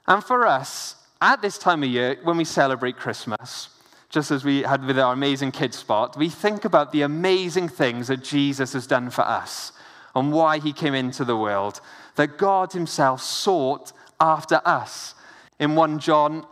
And 0.08 0.24
for 0.24 0.48
us, 0.48 0.96
at 1.20 1.42
this 1.42 1.59
time 1.59 1.83
of 1.83 1.88
year, 1.88 2.18
when 2.22 2.37
we 2.37 2.44
celebrate 2.44 2.96
Christmas, 2.96 3.68
just 4.09 4.30
as 4.30 4.44
we 4.44 4.62
had 4.62 4.85
with 4.85 4.98
our 4.98 5.12
amazing 5.12 5.52
kids 5.52 5.76
spot, 5.78 6.16
we 6.16 6.28
think 6.28 6.64
about 6.64 6.92
the 6.92 7.02
amazing 7.02 7.68
things 7.68 8.09
that 8.09 8.24
Jesus 8.24 8.72
has 8.72 8.87
done 8.87 9.11
for 9.11 9.22
us 9.22 9.72
and 10.14 10.33
why 10.33 10.59
he 10.59 10.72
came 10.72 10.94
into 10.94 11.24
the 11.24 11.37
world, 11.37 11.80
that 12.16 12.37
God 12.37 12.72
himself 12.72 13.22
sought 13.22 13.92
after 14.18 14.61
us. 14.64 15.14
In 15.59 15.76
1 15.76 16.00
John, 16.00 16.44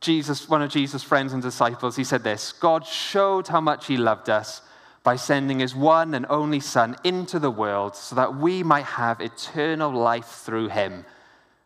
Jesus, 0.00 0.48
one 0.48 0.62
of 0.62 0.70
Jesus' 0.70 1.02
friends 1.02 1.32
and 1.32 1.42
disciples, 1.42 1.96
he 1.96 2.04
said 2.04 2.24
this 2.24 2.52
God 2.52 2.84
showed 2.84 3.48
how 3.48 3.60
much 3.60 3.86
he 3.86 3.96
loved 3.96 4.28
us 4.28 4.62
by 5.04 5.14
sending 5.14 5.60
his 5.60 5.74
one 5.74 6.14
and 6.14 6.26
only 6.28 6.58
Son 6.58 6.96
into 7.04 7.38
the 7.38 7.50
world 7.50 7.94
so 7.94 8.16
that 8.16 8.36
we 8.36 8.64
might 8.64 8.84
have 8.84 9.20
eternal 9.20 9.92
life 9.92 10.26
through 10.26 10.68
him. 10.68 11.04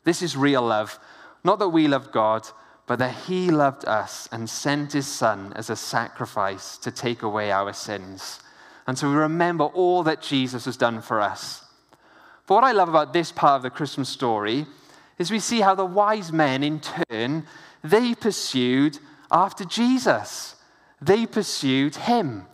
This 0.04 0.20
is 0.20 0.36
real 0.36 0.62
love 0.62 0.98
not 1.44 1.58
that 1.58 1.68
we 1.68 1.88
loved 1.88 2.12
God, 2.12 2.46
but 2.86 2.98
that 2.98 3.14
He 3.26 3.50
loved 3.50 3.84
us 3.86 4.28
and 4.32 4.50
sent 4.50 4.92
His 4.92 5.06
Son 5.06 5.52
as 5.54 5.70
a 5.70 5.76
sacrifice 5.76 6.76
to 6.78 6.90
take 6.90 7.22
away 7.22 7.52
our 7.52 7.72
sins. 7.72 8.40
And 8.86 8.98
so 8.98 9.08
we 9.08 9.14
remember 9.16 9.64
all 9.64 10.02
that 10.02 10.22
Jesus 10.22 10.64
has 10.64 10.76
done 10.76 11.00
for 11.00 11.20
us. 11.20 11.64
But 12.46 12.56
what 12.56 12.64
I 12.64 12.72
love 12.72 12.88
about 12.88 13.12
this 13.12 13.30
part 13.30 13.58
of 13.58 13.62
the 13.62 13.70
Christmas 13.70 14.08
story 14.08 14.66
is 15.18 15.30
we 15.30 15.38
see 15.38 15.60
how 15.60 15.74
the 15.74 15.84
wise 15.84 16.32
men, 16.32 16.64
in 16.64 16.80
turn, 16.80 17.46
they 17.84 18.14
pursued 18.14 18.98
after 19.30 19.64
Jesus. 19.64 20.56
They 21.00 21.26
pursued 21.26 21.94
Him. 21.94 22.46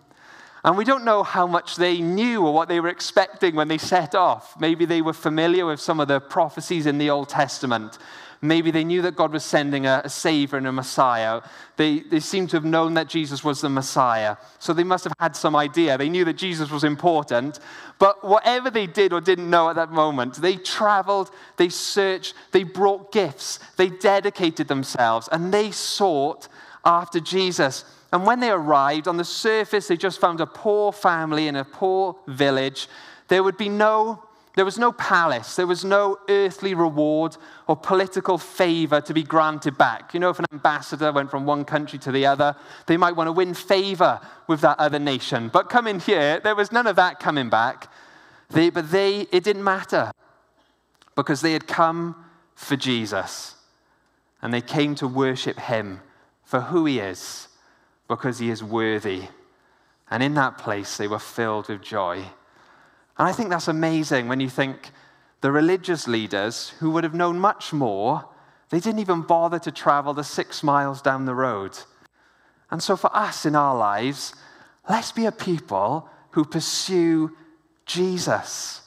And 0.67 0.77
we 0.77 0.85
don't 0.85 1.05
know 1.05 1.23
how 1.23 1.47
much 1.47 1.77
they 1.77 2.01
knew 2.01 2.45
or 2.45 2.53
what 2.53 2.69
they 2.69 2.81
were 2.81 2.89
expecting 2.89 3.55
when 3.55 3.69
they 3.69 3.79
set 3.79 4.15
off. 4.15 4.61
Maybe 4.61 4.85
they 4.85 5.01
were 5.01 5.13
familiar 5.13 5.65
with 5.65 5.81
some 5.81 6.01
of 6.01 6.09
the 6.09 6.21
prophecies 6.21 6.87
in 6.87 6.99
the 6.99 7.09
Old 7.09 7.29
Testament. 7.29 7.99
Maybe 8.47 8.71
they 8.71 8.85
knew 8.85 9.03
that 9.03 9.17
God 9.17 9.33
was 9.33 9.45
sending 9.45 9.87
a, 9.87 10.03
a 10.05 10.09
Savior 10.09 10.59
and 10.59 10.67
a 10.67 10.73
Messiah. 10.73 11.43
They, 11.77 12.01
they 12.01 12.21
seem 12.21 12.47
to 12.49 12.57
have 12.57 12.65
known 12.65 12.95
that 12.95 13.09
Jesus 13.09 13.43
was 13.43 13.61
the 13.61 13.69
Messiah. 13.69 14.37
So 14.59 14.73
they 14.73 14.85
must 14.85 15.05
have 15.05 15.13
had 15.19 15.35
some 15.35 15.57
idea. 15.57 15.97
They 15.97 16.09
knew 16.09 16.25
that 16.25 16.37
Jesus 16.37 16.71
was 16.71 16.85
important. 16.85 17.59
But 17.99 18.23
whatever 18.25 18.71
they 18.71 18.87
did 18.87 19.13
or 19.13 19.21
didn't 19.21 19.49
know 19.49 19.71
at 19.71 19.77
that 19.77 19.91
moment, 19.91 20.37
they 20.37 20.57
traveled, 20.57 21.31
they 21.57 21.69
searched, 21.69 22.35
they 22.53 22.63
brought 22.63 23.13
gifts, 23.13 23.59
they 23.77 23.89
dedicated 23.89 24.69
themselves, 24.69 25.29
and 25.33 25.53
they 25.53 25.71
sought 25.71 26.49
after 26.85 27.21
Jesus. 27.21 27.85
And 28.13 28.25
when 28.25 28.41
they 28.41 28.51
arrived, 28.51 29.09
on 29.09 29.17
the 29.17 29.25
surface, 29.25 29.89
they 29.89 29.97
just 29.97 30.21
found 30.21 30.41
a 30.41 30.47
poor 30.47 30.93
family 30.93 31.49
in 31.49 31.57
a 31.57 31.65
poor 31.65 32.17
village. 32.27 32.89
There 33.29 33.43
would 33.43 33.57
be 33.57 33.69
no 33.69 34.23
there 34.57 34.65
was 34.65 34.79
no 34.79 34.91
palace, 34.91 35.55
there 35.55 35.67
was 35.67 35.85
no 35.85 36.19
earthly 36.31 36.75
reward 36.75 37.37
or 37.69 37.77
political 37.77 38.39
favor 38.39 39.03
to 39.03 39.13
be 39.13 39.23
granted 39.23 39.77
back. 39.77 40.15
You 40.15 40.21
know, 40.21 40.31
if 40.31 40.39
an 40.39 40.47
ambassador 40.51 41.13
went 41.13 41.31
from 41.31 41.45
one 41.45 41.67
country 41.67 41.99
to 42.01 42.11
the 42.11 42.25
other, 42.25 42.57
they 42.87 42.97
might 42.97 43.17
want 43.17 43.29
to 43.29 43.33
win 43.33 43.53
favor 43.53 44.19
with 44.47 44.63
that 44.63 44.79
other 44.79 44.99
nation. 44.99 45.51
But 45.53 45.69
coming 45.69 46.01
here, 46.01 46.41
there 46.41 46.57
was 46.57 46.73
none 46.73 46.87
of 46.87 46.97
that 46.97 47.21
coming 47.21 47.51
back. 47.51 47.93
They, 48.49 48.71
but 48.71 48.91
they, 48.91 49.27
it 49.31 49.45
didn't 49.45 49.63
matter 49.63 50.11
because 51.15 51.43
they 51.43 51.53
had 51.53 51.67
come 51.67 52.25
for 52.55 52.77
Jesus 52.77 53.57
and 54.41 54.55
they 54.55 54.63
came 54.63 54.95
to 54.95 55.07
worship 55.07 55.59
him 55.59 56.01
for 56.45 56.63
who 56.63 56.87
he 56.87 56.99
is 56.99 57.49
because 58.09 58.39
he 58.39 58.49
is 58.49 58.65
worthy. 58.65 59.25
And 60.11 60.23
in 60.23 60.33
that 60.35 60.57
place, 60.57 60.97
they 60.97 61.09
were 61.09 61.19
filled 61.19 61.69
with 61.69 61.83
joy. 61.83 62.25
And 63.19 63.29
I 63.29 63.33
think 63.33 63.51
that's 63.51 63.69
amazing 63.69 64.29
when 64.29 64.41
you 64.41 64.49
think 64.49 64.91
the 65.41 65.53
religious 65.53 66.07
leaders 66.07 66.71
who 66.81 66.91
would 66.91 67.05
have 67.05 67.15
known 67.15 67.39
much 67.39 67.73
more, 67.73 68.29
they 68.71 68.81
didn't 68.81 69.01
even 69.01 69.23
bother 69.23 69.59
to 69.61 69.71
travel 69.71 70.13
the 70.13 70.25
six 70.25 70.63
miles 70.63 71.01
down 71.01 71.25
the 71.25 71.35
road. 71.35 71.79
And 72.71 72.83
so 72.83 72.97
for 72.97 73.15
us 73.15 73.47
in 73.47 73.55
our 73.55 73.77
lives, 73.77 74.35
let's 74.89 75.13
be 75.13 75.27
a 75.27 75.33
people 75.33 76.09
who 76.31 76.45
pursue 76.45 77.37
Jesus. 77.87 78.83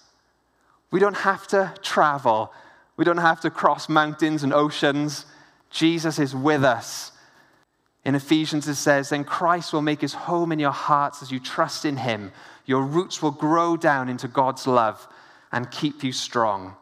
We 0.92 1.00
don't 1.00 1.18
have 1.18 1.48
to 1.48 1.74
travel, 1.82 2.52
we 2.98 3.06
don't 3.06 3.18
have 3.18 3.42
to 3.42 3.50
cross 3.50 3.88
mountains 3.88 4.44
and 4.44 4.54
oceans. 4.54 5.26
Jesus 5.70 6.20
is 6.20 6.36
with 6.36 6.64
us. 6.64 7.12
In 8.04 8.16
Ephesians, 8.16 8.68
it 8.68 8.76
says, 8.76 9.10
Then 9.10 9.24
Christ 9.24 9.72
will 9.72 9.82
make 9.82 10.02
his 10.02 10.14
home 10.14 10.52
in 10.52 10.60
your 10.60 10.72
hearts 10.72 11.22
as 11.22 11.32
you 11.32 11.40
trust 11.40 11.86
in 11.86 11.98
him. 11.98 12.32
Your 12.70 12.84
roots 12.84 13.20
will 13.20 13.32
grow 13.32 13.76
down 13.78 14.10
into 14.10 14.28
God's 14.28 14.68
love 14.68 15.08
and 15.52 15.72
keep 15.72 16.04
you 16.04 16.12
strong. 16.12 16.76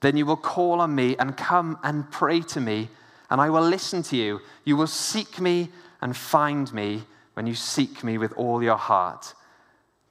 Then 0.00 0.16
you 0.16 0.24
will 0.24 0.38
call 0.38 0.80
on 0.80 0.94
me 0.94 1.16
and 1.18 1.36
come 1.36 1.78
and 1.82 2.10
pray 2.10 2.40
to 2.40 2.62
me, 2.62 2.88
and 3.28 3.38
I 3.38 3.50
will 3.50 3.60
listen 3.60 4.02
to 4.04 4.16
you. 4.16 4.40
You 4.64 4.78
will 4.78 4.86
seek 4.86 5.38
me 5.38 5.68
and 6.00 6.16
find 6.16 6.72
me 6.72 7.02
when 7.34 7.46
you 7.46 7.54
seek 7.54 8.02
me 8.02 8.16
with 8.16 8.32
all 8.38 8.62
your 8.62 8.78
heart. 8.78 9.34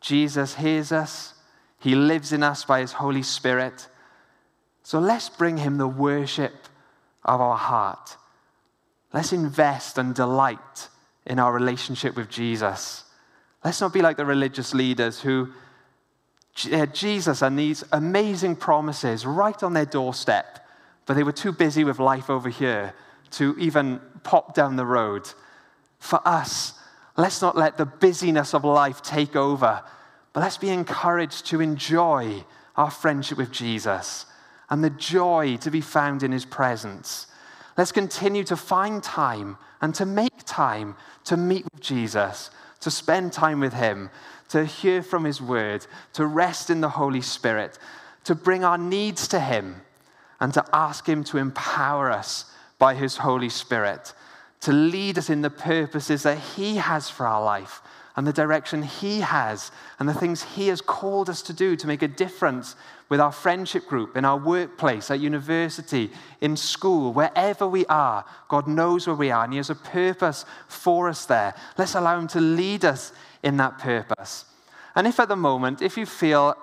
Jesus 0.01 0.53
hears 0.53 0.91
us, 0.91 1.33
He 1.79 1.95
lives 1.95 2.31
in 2.31 2.43
us 2.43 2.63
by 2.63 2.81
His 2.81 2.91
Holy 2.91 3.23
Spirit. 3.23 3.87
So 4.83 4.99
let's 4.99 5.29
bring 5.29 5.57
Him 5.57 5.79
the 5.79 5.87
worship 5.87 6.53
of 7.25 7.41
our 7.41 7.57
heart. 7.57 8.17
Let's 9.11 9.33
invest 9.33 9.97
and 9.97 10.13
delight 10.13 10.89
in 11.25 11.39
our 11.39 11.51
relationship 11.51 12.15
with 12.15 12.29
Jesus. 12.29 13.03
Let's 13.63 13.81
not 13.81 13.93
be 13.93 14.01
like 14.01 14.17
the 14.17 14.25
religious 14.25 14.73
leaders 14.73 15.21
who 15.21 15.49
had 16.63 16.89
uh, 16.89 16.91
Jesus 16.91 17.41
and 17.41 17.57
these 17.57 17.83
amazing 17.91 18.55
promises 18.55 19.25
right 19.25 19.61
on 19.61 19.73
their 19.73 19.85
doorstep, 19.85 20.65
but 21.05 21.15
they 21.15 21.23
were 21.23 21.31
too 21.31 21.51
busy 21.51 21.83
with 21.83 21.99
life 21.99 22.29
over 22.29 22.49
here 22.49 22.93
to 23.31 23.55
even 23.59 23.99
pop 24.23 24.55
down 24.55 24.75
the 24.75 24.85
road. 24.85 25.29
For 25.99 26.19
us, 26.25 26.73
let's 27.15 27.41
not 27.41 27.57
let 27.57 27.77
the 27.77 27.85
busyness 27.85 28.53
of 28.53 28.63
life 28.63 29.01
take 29.01 29.35
over, 29.35 29.83
but 30.33 30.39
let's 30.39 30.57
be 30.57 30.69
encouraged 30.69 31.45
to 31.47 31.61
enjoy 31.61 32.43
our 32.75 32.91
friendship 32.91 33.37
with 33.37 33.51
Jesus 33.51 34.25
and 34.69 34.83
the 34.83 34.89
joy 34.89 35.57
to 35.57 35.71
be 35.71 35.81
found 35.81 36.23
in 36.23 36.31
his 36.31 36.45
presence. 36.45 37.27
Let's 37.77 37.91
continue 37.91 38.43
to 38.45 38.57
find 38.57 39.03
time 39.03 39.57
and 39.81 39.93
to 39.95 40.05
make 40.05 40.43
time 40.45 40.95
to 41.25 41.37
meet 41.37 41.63
with 41.63 41.81
Jesus, 41.81 42.49
to 42.81 42.91
spend 42.91 43.33
time 43.33 43.59
with 43.59 43.73
him, 43.73 44.09
to 44.49 44.65
hear 44.65 45.01
from 45.01 45.23
his 45.23 45.41
word, 45.41 45.85
to 46.13 46.25
rest 46.25 46.69
in 46.69 46.81
the 46.81 46.89
Holy 46.89 47.21
Spirit, 47.21 47.77
to 48.23 48.35
bring 48.35 48.63
our 48.63 48.77
needs 48.77 49.27
to 49.29 49.39
him, 49.39 49.81
and 50.39 50.53
to 50.53 50.65
ask 50.73 51.07
him 51.07 51.23
to 51.25 51.37
empower 51.37 52.11
us 52.11 52.45
by 52.77 52.93
his 52.93 53.17
Holy 53.17 53.49
Spirit, 53.49 54.13
to 54.61 54.71
lead 54.71 55.17
us 55.17 55.29
in 55.29 55.41
the 55.41 55.49
purposes 55.49 56.23
that 56.23 56.37
he 56.37 56.75
has 56.77 57.09
for 57.09 57.25
our 57.25 57.43
life 57.43 57.81
and 58.17 58.25
the 58.25 58.33
direction 58.33 58.81
He 58.81 59.21
has 59.21 59.71
and 59.99 60.09
the 60.09 60.13
things 60.13 60.41
He 60.41 60.67
has 60.67 60.81
called 60.81 61.29
us 61.29 61.43
to 61.43 61.53
do 61.53 61.75
to 61.75 61.87
make 61.87 62.01
a 62.01 62.07
difference 62.07 62.75
with 63.09 63.21
our 63.21 63.31
friendship 63.31 63.85
group, 63.85 64.17
in 64.17 64.25
our 64.25 64.37
workplace, 64.37 65.09
at 65.09 65.19
university, 65.19 66.09
in 66.41 66.57
school, 66.57 67.13
wherever 67.13 67.67
we 67.67 67.85
are. 67.85 68.25
God 68.49 68.67
knows 68.67 69.07
where 69.07 69.15
we 69.15 69.31
are 69.31 69.43
and 69.43 69.53
He 69.53 69.57
has 69.57 69.69
a 69.69 69.75
purpose 69.75 70.43
for 70.67 71.07
us 71.07 71.25
there. 71.25 71.53
Let's 71.77 71.95
allow 71.95 72.19
Him 72.19 72.27
to 72.29 72.41
lead 72.41 72.83
us 72.83 73.13
in 73.43 73.55
that 73.57 73.77
purpose. 73.77 74.45
And 74.95 75.05
if 75.05 75.19
at 75.19 75.29
the 75.29 75.35
moment, 75.35 75.83
if 75.83 75.95
you 75.95 76.07
feel, 76.07 76.55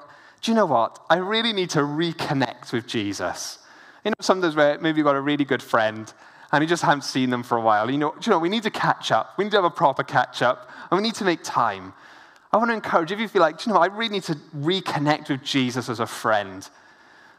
do 0.42 0.50
you 0.50 0.56
know 0.56 0.66
what? 0.66 0.98
I 1.08 1.16
really 1.16 1.52
need 1.52 1.70
to 1.70 1.78
reconnect 1.78 2.72
with 2.72 2.88
Jesus. 2.88 3.60
You 4.04 4.10
know, 4.10 4.16
sometimes 4.20 4.56
where 4.56 4.76
maybe 4.80 4.98
you've 4.98 5.06
got 5.06 5.14
a 5.14 5.20
really 5.20 5.44
good 5.44 5.62
friend 5.62 6.12
and 6.54 6.62
you 6.62 6.68
just 6.68 6.84
haven't 6.84 7.02
seen 7.02 7.30
them 7.30 7.42
for 7.42 7.58
a 7.58 7.60
while. 7.60 7.90
You 7.90 7.98
know, 7.98 8.14
you 8.24 8.30
know, 8.30 8.38
we 8.38 8.48
need 8.48 8.62
to 8.62 8.70
catch 8.70 9.10
up. 9.10 9.36
We 9.36 9.44
need 9.44 9.50
to 9.50 9.56
have 9.56 9.64
a 9.64 9.70
proper 9.70 10.04
catch 10.04 10.40
up 10.40 10.70
and 10.90 10.96
we 10.96 11.02
need 11.02 11.16
to 11.16 11.24
make 11.24 11.42
time. 11.42 11.92
I 12.52 12.58
want 12.58 12.70
to 12.70 12.74
encourage, 12.74 13.10
if 13.10 13.18
you 13.18 13.26
feel 13.26 13.42
like, 13.42 13.66
you 13.66 13.72
know, 13.72 13.78
I 13.80 13.86
really 13.86 14.14
need 14.14 14.22
to 14.24 14.36
reconnect 14.56 15.30
with 15.30 15.42
Jesus 15.42 15.88
as 15.88 15.98
a 15.98 16.06
friend, 16.06 16.68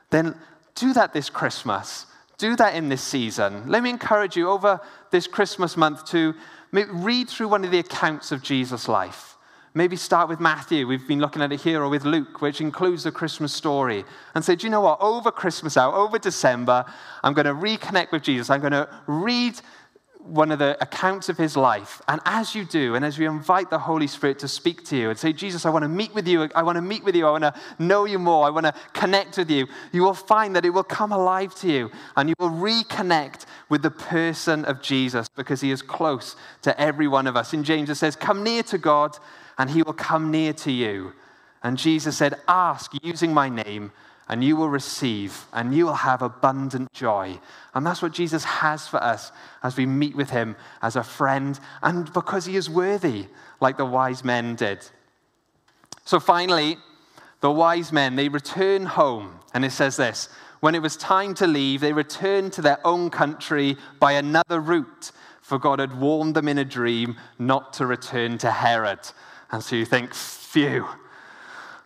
then 0.10 0.36
do 0.76 0.92
that 0.94 1.14
this 1.14 1.30
Christmas. 1.30 2.08
Do 2.38 2.58
that 2.58 2.76
in 2.76 2.90
this 2.90 3.02
season. 3.02 3.70
Let 3.72 3.82
me 3.82 3.90
encourage 3.90 4.36
you 4.36 4.50
over 4.50 4.82
this 5.12 5.28
Christmas 5.28 5.78
month 5.78 6.06
to 6.08 6.34
read 6.74 7.30
through 7.30 7.48
one 7.48 7.64
of 7.64 7.72
the 7.72 7.80
accounts 7.80 8.34
of 8.34 8.44
Jesus' 8.44 8.90
life. 8.90 9.35
Maybe 9.78 9.98
start 9.98 10.30
with 10.30 10.40
Matthew. 10.40 10.88
We've 10.88 11.06
been 11.06 11.20
looking 11.20 11.42
at 11.42 11.52
it 11.52 11.60
here, 11.60 11.84
or 11.84 11.90
with 11.90 12.06
Luke, 12.06 12.42
which 12.42 12.62
includes 12.62 13.04
the 13.04 13.12
Christmas 13.12 13.54
story. 13.54 14.06
And 14.34 14.44
say, 14.44 14.56
do 14.56 14.66
you 14.66 14.72
know 14.72 14.80
what? 14.80 15.02
Over 15.02 15.32
Christmas 15.32 15.76
out, 15.76 15.94
over 15.94 16.18
December, 16.18 16.86
I'm 17.22 17.34
going 17.34 17.46
to 17.46 17.54
reconnect 17.54 18.14
with 18.14 18.24
Jesus. 18.24 18.50
I'm 18.50 18.62
going 18.62 18.72
to 18.72 18.88
read 19.06 19.60
one 20.26 20.50
of 20.50 20.60
the 20.60 20.78
accounts 20.82 21.28
of 21.28 21.38
his 21.38 21.58
life. 21.58 22.02
And 22.08 22.22
as 22.24 22.56
you 22.56 22.64
do, 22.64 22.96
and 22.96 23.04
as 23.04 23.18
you 23.18 23.30
invite 23.30 23.70
the 23.70 23.78
Holy 23.78 24.08
Spirit 24.08 24.40
to 24.40 24.48
speak 24.48 24.86
to 24.86 24.96
you 24.96 25.10
and 25.10 25.20
say, 25.20 25.34
Jesus, 25.34 25.66
I 25.66 25.70
want 25.70 25.84
to 25.84 25.90
meet 25.90 26.16
with 26.16 26.26
you. 26.26 26.50
I 26.56 26.64
want 26.64 26.78
to 26.78 26.82
meet 26.82 27.04
with 27.04 27.14
you. 27.14 27.28
I 27.28 27.32
want 27.32 27.44
to 27.44 27.54
know 27.78 28.06
you 28.06 28.18
more. 28.18 28.48
I 28.48 28.52
want 28.52 28.66
to 28.66 28.74
connect 28.94 29.38
with 29.38 29.52
you. 29.52 29.68
You 29.92 30.04
will 30.04 30.14
find 30.14 30.56
that 30.56 30.66
it 30.66 30.72
will 30.72 30.84
come 30.84 31.12
alive 31.12 31.54
to 31.56 31.70
you 31.70 31.92
and 32.16 32.30
you 32.30 32.36
will 32.40 32.50
reconnect 32.50 33.46
with 33.68 33.82
the 33.82 33.92
person 33.92 34.64
of 34.66 34.82
Jesus 34.82 35.28
because 35.36 35.60
he 35.60 35.70
is 35.70 35.82
close 35.82 36.38
to 36.62 36.80
every 36.80 37.10
one 37.10 37.28
of 37.28 37.36
us. 37.36 37.54
In 37.54 37.64
James, 37.64 37.90
it 37.90 37.96
says, 37.96 38.16
Come 38.16 38.42
near 38.42 38.64
to 38.64 38.78
God 38.78 39.18
and 39.58 39.70
he 39.70 39.84
will 39.84 39.94
come 39.94 40.32
near 40.32 40.54
to 40.54 40.72
you. 40.72 41.14
And 41.64 41.78
Jesus 41.78 42.18
said, 42.18 42.40
Ask 42.48 42.92
using 43.04 43.34
my 43.34 43.50
name 43.50 43.92
and 44.28 44.44
you 44.44 44.56
will 44.56 44.70
receive, 44.70 45.46
and 45.54 45.76
you 45.76 45.86
will 45.86 45.94
have 45.94 46.22
abundant 46.22 46.92
joy. 46.94 47.40
And 47.74 47.86
that's 47.86 48.02
what 48.02 48.12
Jesus 48.12 48.44
has 48.44 48.88
for 48.88 49.02
us 49.04 49.32
as 49.62 49.78
we 49.78 49.86
meet 49.86 50.16
with 50.16 50.32
him 50.32 50.56
as 50.82 50.96
a 50.96 51.04
friend, 51.04 51.60
and 51.84 52.12
because 52.12 52.46
he 52.46 52.56
is 52.56 52.70
worthy, 52.70 53.28
like 53.62 53.78
the 53.78 53.86
wise 53.86 54.24
men 54.24 54.56
did. 54.56 54.80
So 56.06 56.20
finally, 56.20 56.78
the 57.42 57.52
wise 57.52 57.92
men, 57.92 58.16
they 58.16 58.30
return 58.30 58.88
home, 58.88 59.40
and 59.54 59.64
it 59.64 59.72
says 59.72 59.96
this 59.96 60.30
When 60.60 60.74
it 60.74 60.82
was 60.82 60.98
time 60.98 61.36
to 61.36 61.46
leave, 61.46 61.82
they 61.82 61.94
returned 61.94 62.54
to 62.54 62.64
their 62.64 62.80
own 62.86 63.12
country 63.12 63.78
by 64.00 64.14
another 64.14 64.60
route, 64.60 65.12
for 65.42 65.60
God 65.60 65.78
had 65.78 66.00
warned 66.00 66.36
them 66.36 66.48
in 66.48 66.58
a 66.58 66.66
dream 66.66 67.18
not 67.38 67.74
to 67.74 67.86
return 67.86 68.40
to 68.40 68.50
Herod. 68.50 69.02
And 69.56 69.64
so 69.64 69.78
you 69.78 69.86
think, 69.86 70.14
phew, 70.14 70.86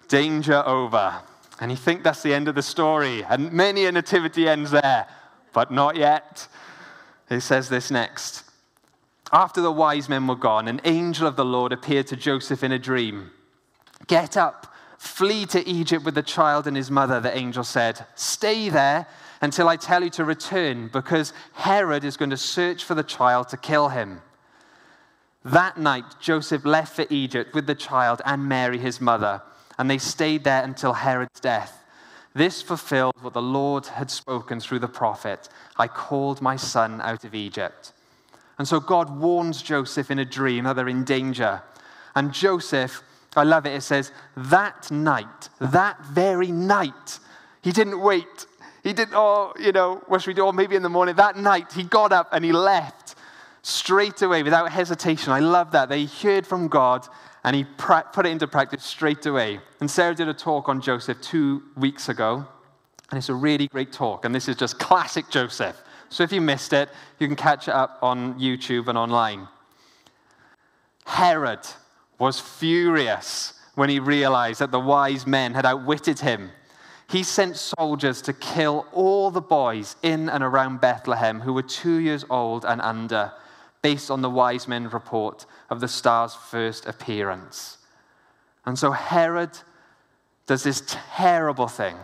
danger 0.08 0.64
over. 0.66 1.22
And 1.62 1.70
you 1.70 1.78
think 1.78 2.04
that's 2.04 2.24
the 2.24 2.34
end 2.34 2.48
of 2.48 2.56
the 2.56 2.64
story. 2.64 3.24
And 3.24 3.54
many 3.54 3.86
a 3.86 3.92
nativity 3.92 4.50
ends 4.50 4.72
there, 4.72 5.08
but 5.54 5.70
not 5.70 5.96
yet. 5.96 6.48
It 7.30 7.42
says 7.42 7.70
this 7.70 7.92
next. 7.92 8.44
After 9.32 9.62
the 9.62 9.72
wise 9.72 10.10
men 10.10 10.26
were 10.26 10.36
gone, 10.36 10.68
an 10.68 10.82
angel 10.84 11.28
of 11.28 11.36
the 11.36 11.46
Lord 11.46 11.72
appeared 11.72 12.08
to 12.08 12.16
Joseph 12.16 12.64
in 12.64 12.72
a 12.72 12.80
dream. 12.80 13.30
Get 14.08 14.36
up, 14.36 14.74
flee 14.98 15.46
to 15.46 15.68
Egypt 15.70 16.04
with 16.04 16.16
the 16.16 16.24
child 16.24 16.66
and 16.66 16.76
his 16.76 16.90
mother, 16.90 17.20
the 17.20 17.38
angel 17.38 17.64
said. 17.64 18.04
Stay 18.16 18.70
there 18.70 19.06
until 19.42 19.70
I 19.70 19.76
tell 19.76 20.04
you 20.04 20.10
to 20.10 20.26
return, 20.26 20.90
because 20.92 21.34
Herod 21.54 22.04
is 22.04 22.18
going 22.18 22.32
to 22.32 22.38
search 22.38 22.84
for 22.84 22.96
the 22.96 23.04
child 23.04 23.50
to 23.50 23.58
kill 23.58 23.90
him. 23.90 24.24
That 25.44 25.78
night, 25.78 26.06
Joseph 26.20 26.66
left 26.66 26.96
for 26.96 27.06
Egypt 27.10 27.54
with 27.54 27.68
the 27.68 27.76
child 27.76 28.22
and 28.26 28.48
Mary, 28.48 28.78
his 28.78 29.00
mother 29.00 29.42
and 29.80 29.90
they 29.90 29.98
stayed 29.98 30.44
there 30.44 30.62
until 30.62 30.92
Herod's 30.92 31.40
death. 31.40 31.84
This 32.36 32.62
fulfilled 32.62 33.16
what 33.22 33.34
the 33.34 33.42
Lord 33.42 33.88
had 33.88 34.12
spoken 34.12 34.60
through 34.60 34.80
the 34.80 34.90
prophet 34.90 35.50
I 35.78 35.88
called 35.88 36.42
my 36.42 36.58
son 36.58 37.00
out 37.02 37.24
of 37.24 37.34
Egypt. 37.34 37.94
And 38.60 38.68
so 38.68 38.82
God 38.82 39.10
warns 39.18 39.62
Joseph 39.62 40.12
in 40.12 40.20
a 40.20 40.26
dream 40.26 40.66
that 40.66 40.76
they're 40.76 40.90
in 40.90 41.06
danger. 41.06 41.64
And 42.14 42.34
Joseph, 42.34 43.02
I 43.38 43.44
love 43.44 43.66
it, 43.66 43.74
it 43.74 43.82
says, 43.82 44.12
that 44.36 44.92
night, 44.92 45.48
that 45.62 46.04
very 46.08 46.52
night, 46.52 47.20
he 47.62 47.72
didn't 47.72 48.02
wait. 48.02 48.46
He 48.84 48.92
didn't, 48.92 49.14
oh, 49.16 49.54
you 49.58 49.72
know, 49.72 50.04
what 50.08 50.22
should 50.22 50.32
we 50.32 50.34
do? 50.34 50.46
Or 50.46 50.52
maybe 50.52 50.76
in 50.76 50.84
the 50.84 50.90
morning. 50.90 51.16
That 51.16 51.38
night, 51.38 51.72
he 51.72 51.84
got 51.84 52.12
up 52.12 52.28
and 52.34 52.44
he 52.44 52.52
left 52.52 52.99
straight 53.70 54.22
away 54.22 54.44
without 54.44 54.72
hesitation. 54.72 55.32
I 55.32 55.40
love 55.40 55.72
that. 55.72 55.90
They 55.90 56.06
heard 56.06 56.46
from 56.46 56.68
God 56.68 57.08
and 57.44 57.56
he 57.56 57.66
put 57.78 58.26
it 58.26 58.30
into 58.30 58.48
practice 58.48 58.84
straight 58.84 59.26
away. 59.26 59.60
And 59.80 59.90
Sarah 59.90 60.16
did 60.16 60.28
a 60.28 60.34
talk 60.34 60.68
on 60.68 60.82
Joseph 60.82 61.22
two 61.22 61.64
weeks 61.78 62.10
ago, 62.10 62.46
and 63.10 63.18
it's 63.18 63.30
a 63.30 63.34
really 63.34 63.68
great 63.68 63.94
talk. 63.94 64.26
And 64.26 64.36
this 64.36 64.50
is 64.50 64.56
just 64.56 64.78
classic 64.78 65.30
Joseph. 65.30 65.82
So 66.10 66.24
if 66.24 66.32
you 66.32 66.42
missed 66.42 66.74
it, 66.74 66.90
you 67.18 67.28
can 67.28 67.36
catch 67.36 67.68
it 67.68 67.74
up 67.74 68.00
on 68.02 68.40
YouTube 68.40 68.88
and 68.88 68.98
online. 68.98 69.48
Herod 71.06 71.62
was 72.18 72.40
furious 72.40 73.54
when 73.76 73.90
he 73.90 74.00
realized 74.00 74.60
that 74.60 74.72
the 74.72 74.80
wise 74.80 75.26
men 75.26 75.54
had 75.54 75.66
outwitted 75.66 76.20
him. 76.20 76.52
He 77.10 77.24
sent 77.24 77.58
soldiers 77.58 78.22
to 78.24 78.34
kill 78.34 78.86
all 78.92 79.32
the 79.32 79.42
boys 79.42 79.96
in 80.04 80.30
and 80.30 80.44
around 80.44 80.82
Bethlehem 80.82 81.40
who 81.40 81.54
were 81.54 81.64
two 81.64 81.96
years 81.96 82.26
old 82.30 82.66
and 82.66 82.82
under, 82.82 83.32
based 83.82 84.12
on 84.12 84.22
the 84.22 84.30
wise 84.30 84.68
men's 84.68 84.94
report 84.94 85.46
of 85.70 85.80
the 85.80 85.88
star's 85.88 86.36
first 86.36 86.86
appearance. 86.86 87.78
And 88.66 88.78
so 88.78 88.92
Herod 88.92 89.52
does 90.46 90.64
this 90.64 90.84
terrible 90.88 91.68
thing. 91.68 91.96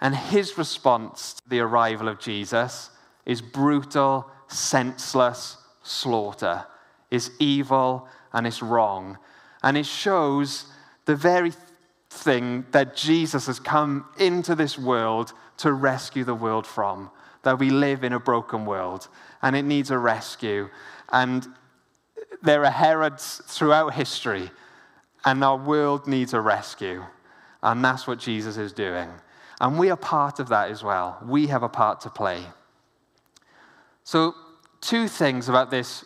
And 0.00 0.16
his 0.16 0.58
response 0.58 1.34
to 1.34 1.48
the 1.48 1.60
arrival 1.60 2.08
of 2.08 2.18
Jesus 2.18 2.90
is 3.24 3.40
brutal, 3.40 4.28
senseless 4.48 5.56
slaughter, 5.82 6.66
is 7.10 7.30
evil 7.38 8.08
and 8.32 8.46
it's 8.46 8.62
wrong. 8.62 9.18
And 9.62 9.76
it 9.76 9.86
shows 9.86 10.66
the 11.04 11.14
very 11.14 11.52
thing 12.10 12.66
that 12.72 12.96
Jesus 12.96 13.46
has 13.46 13.60
come 13.60 14.06
into 14.18 14.54
this 14.54 14.78
world 14.78 15.32
to 15.58 15.72
rescue 15.72 16.24
the 16.24 16.34
world 16.34 16.66
from. 16.66 17.10
That 17.42 17.58
we 17.58 17.70
live 17.70 18.04
in 18.04 18.12
a 18.12 18.20
broken 18.20 18.64
world 18.64 19.08
and 19.42 19.56
it 19.56 19.62
needs 19.62 19.90
a 19.90 19.98
rescue. 19.98 20.68
And 21.10 21.46
there 22.42 22.64
are 22.64 22.70
Herods 22.70 23.42
throughout 23.46 23.94
history, 23.94 24.50
and 25.24 25.42
our 25.44 25.56
world 25.56 26.06
needs 26.06 26.34
a 26.34 26.40
rescue. 26.40 27.04
And 27.62 27.84
that's 27.84 28.06
what 28.06 28.18
Jesus 28.18 28.56
is 28.56 28.72
doing. 28.72 29.08
And 29.60 29.78
we 29.78 29.90
are 29.90 29.96
part 29.96 30.40
of 30.40 30.48
that 30.48 30.70
as 30.70 30.82
well. 30.82 31.18
We 31.24 31.46
have 31.46 31.62
a 31.62 31.68
part 31.68 32.00
to 32.02 32.10
play. 32.10 32.42
So, 34.04 34.34
two 34.80 35.06
things 35.06 35.48
about 35.48 35.70
this 35.70 36.04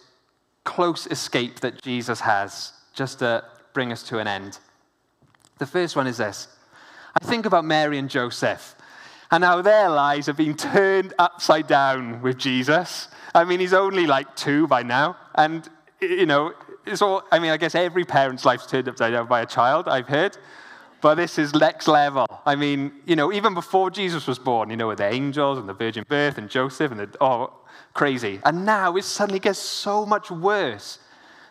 close 0.64 1.06
escape 1.06 1.60
that 1.60 1.80
Jesus 1.80 2.20
has, 2.20 2.72
just 2.92 3.20
to 3.20 3.44
bring 3.72 3.92
us 3.92 4.02
to 4.04 4.18
an 4.18 4.26
end. 4.26 4.58
The 5.58 5.66
first 5.66 5.96
one 5.96 6.06
is 6.06 6.18
this 6.18 6.48
I 7.18 7.24
think 7.24 7.46
about 7.46 7.64
Mary 7.64 7.98
and 7.98 8.10
Joseph 8.10 8.74
and 9.30 9.42
how 9.42 9.62
their 9.62 9.88
lives 9.88 10.26
have 10.26 10.36
been 10.36 10.56
turned 10.56 11.14
upside 11.18 11.66
down 11.66 12.20
with 12.20 12.38
Jesus. 12.38 13.08
I 13.36 13.44
mean, 13.44 13.60
he's 13.60 13.74
only 13.74 14.06
like 14.06 14.34
two 14.34 14.66
by 14.66 14.82
now, 14.82 15.18
and, 15.34 15.68
you 16.00 16.24
know, 16.24 16.54
it's 16.86 17.02
all, 17.02 17.22
I 17.30 17.38
mean, 17.38 17.50
I 17.50 17.58
guess 17.58 17.74
every 17.74 18.04
parent's 18.04 18.46
life's 18.46 18.64
turned 18.66 18.88
upside 18.88 19.12
down 19.12 19.26
by 19.26 19.42
a 19.42 19.46
child, 19.46 19.88
I've 19.88 20.08
heard. 20.08 20.38
But 21.02 21.16
this 21.16 21.38
is 21.38 21.52
next 21.52 21.86
level. 21.86 22.26
I 22.46 22.54
mean, 22.56 22.92
you 23.04 23.14
know, 23.14 23.30
even 23.34 23.52
before 23.52 23.90
Jesus 23.90 24.26
was 24.26 24.38
born, 24.38 24.70
you 24.70 24.76
know, 24.76 24.88
with 24.88 24.98
the 24.98 25.12
angels 25.12 25.58
and 25.58 25.68
the 25.68 25.74
virgin 25.74 26.06
birth 26.08 26.38
and 26.38 26.48
Joseph 26.48 26.90
and 26.90 27.00
the, 27.00 27.10
oh, 27.20 27.52
crazy. 27.92 28.40
And 28.42 28.64
now 28.64 28.96
it 28.96 29.04
suddenly 29.04 29.38
gets 29.38 29.58
so 29.58 30.06
much 30.06 30.30
worse. 30.30 30.98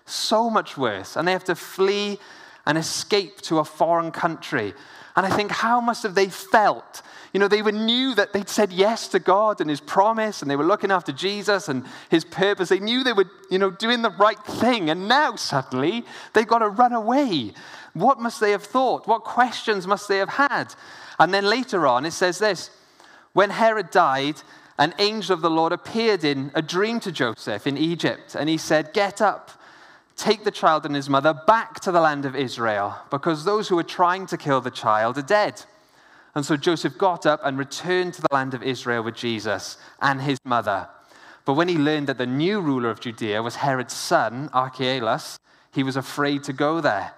So 0.06 0.50
much 0.50 0.78
worse. 0.78 1.16
And 1.16 1.28
they 1.28 1.34
have 1.34 1.44
to 1.44 1.56
flee 1.56 2.18
and 2.66 2.80
escape 2.80 3.42
to 3.42 3.60
a 3.60 3.64
foreign 3.64 4.12
country. 4.12 4.74
And 5.16 5.26
I 5.26 5.30
think, 5.30 5.52
how 5.52 5.80
must 5.80 6.04
have 6.04 6.14
they 6.14 6.28
felt? 6.28 7.02
You 7.32 7.40
know, 7.40 7.48
they 7.48 7.62
were 7.62 7.72
knew 7.72 8.16
that 8.16 8.34
they'd 8.34 8.50
said 8.50 8.74
yes 8.74 9.08
to 9.10 9.20
God 9.20 9.62
and 9.62 9.70
His 9.70 9.80
promise, 9.80 10.42
and 10.42 10.52
they 10.52 10.56
were 10.56 10.66
looking 10.66 10.92
after 10.92 11.12
Jesus 11.14 11.70
and 11.70 11.86
His 12.10 12.26
purpose. 12.26 12.70
They 12.70 12.80
knew 12.80 13.04
they 13.04 13.14
were, 13.14 13.30
you 13.50 13.58
know, 13.58 13.72
doing 13.72 14.02
the 14.02 14.10
right 14.10 14.42
thing. 14.44 14.90
And 14.90 15.08
now 15.08 15.36
suddenly 15.36 16.06
they've 16.34 16.48
got 16.48 16.60
to 16.60 16.70
run 16.70 16.94
away. 16.94 17.54
What 17.94 18.20
must 18.20 18.42
they 18.42 18.52
have 18.52 18.64
thought? 18.64 19.08
What 19.08 19.24
questions 19.24 19.88
must 19.88 20.08
they 20.10 20.18
have 20.18 20.30
had? 20.30 20.76
And 21.18 21.34
then 21.34 21.46
later 21.46 21.88
on, 21.88 22.06
it 22.06 22.12
says 22.12 22.40
this 22.40 22.70
When 23.32 23.52
Herod 23.52 23.92
died, 23.92 24.42
an 24.78 24.94
angel 25.00 25.34
of 25.34 25.42
the 25.42 25.50
Lord 25.50 25.72
appeared 25.72 26.26
in 26.26 26.52
a 26.54 26.62
dream 26.62 27.00
to 27.02 27.12
Joseph 27.12 27.66
in 27.66 27.78
Egypt, 27.78 28.36
and 28.36 28.50
he 28.50 28.58
said, 28.58 28.94
Get 28.94 29.22
up 29.22 29.52
Take 30.16 30.44
the 30.44 30.52
child 30.52 30.86
and 30.86 30.96
his 30.96 31.10
mother 31.10 31.34
back 31.34 31.80
to 31.82 31.92
the 31.92 32.00
land 32.00 32.26
of 32.26 32.36
Israel, 32.36 32.96
because 33.10 33.44
those 33.44 33.68
who 33.68 33.76
were 33.76 33.84
trying 33.84 34.26
to 34.28 34.38
kill 34.38 34.62
the 34.62 34.72
child 34.72 35.18
are 35.18 35.22
dead. 35.22 35.64
And 36.36 36.46
so 36.46 36.58
Joseph 36.58 36.98
got 36.98 37.26
up 37.26 37.42
and 37.44 37.58
returned 37.58 38.14
to 38.16 38.22
the 38.22 38.34
land 38.34 38.54
of 38.54 38.64
Israel 38.64 39.04
with 39.04 39.16
Jesus 39.16 39.78
and 40.02 40.22
his 40.22 40.40
mother. 40.46 40.88
But 41.46 41.54
when 41.54 41.68
he 41.68 41.78
learned 41.78 42.08
that 42.08 42.18
the 42.18 42.26
new 42.26 42.60
ruler 42.60 42.90
of 42.90 43.00
Judea 43.00 43.42
was 43.42 43.58
Herod's 43.58 43.94
son, 43.94 44.50
Archelaus, 44.52 45.38
he 45.72 45.84
was 45.84 45.96
afraid 45.96 46.44
to 46.46 46.54
go 46.54 46.82
there. 46.82 47.14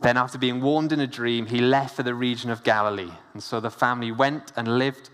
Then, 0.00 0.16
after 0.16 0.38
being 0.38 0.60
warned 0.60 0.92
in 0.92 1.00
a 1.00 1.06
dream, 1.06 1.46
he 1.46 1.60
left 1.60 1.96
for 1.96 2.04
the 2.04 2.14
region 2.14 2.50
of 2.50 2.62
Galilee. 2.62 3.10
And 3.32 3.42
so 3.42 3.58
the 3.58 3.70
family 3.70 4.12
went 4.12 4.52
and 4.56 4.78
lived 4.78 5.10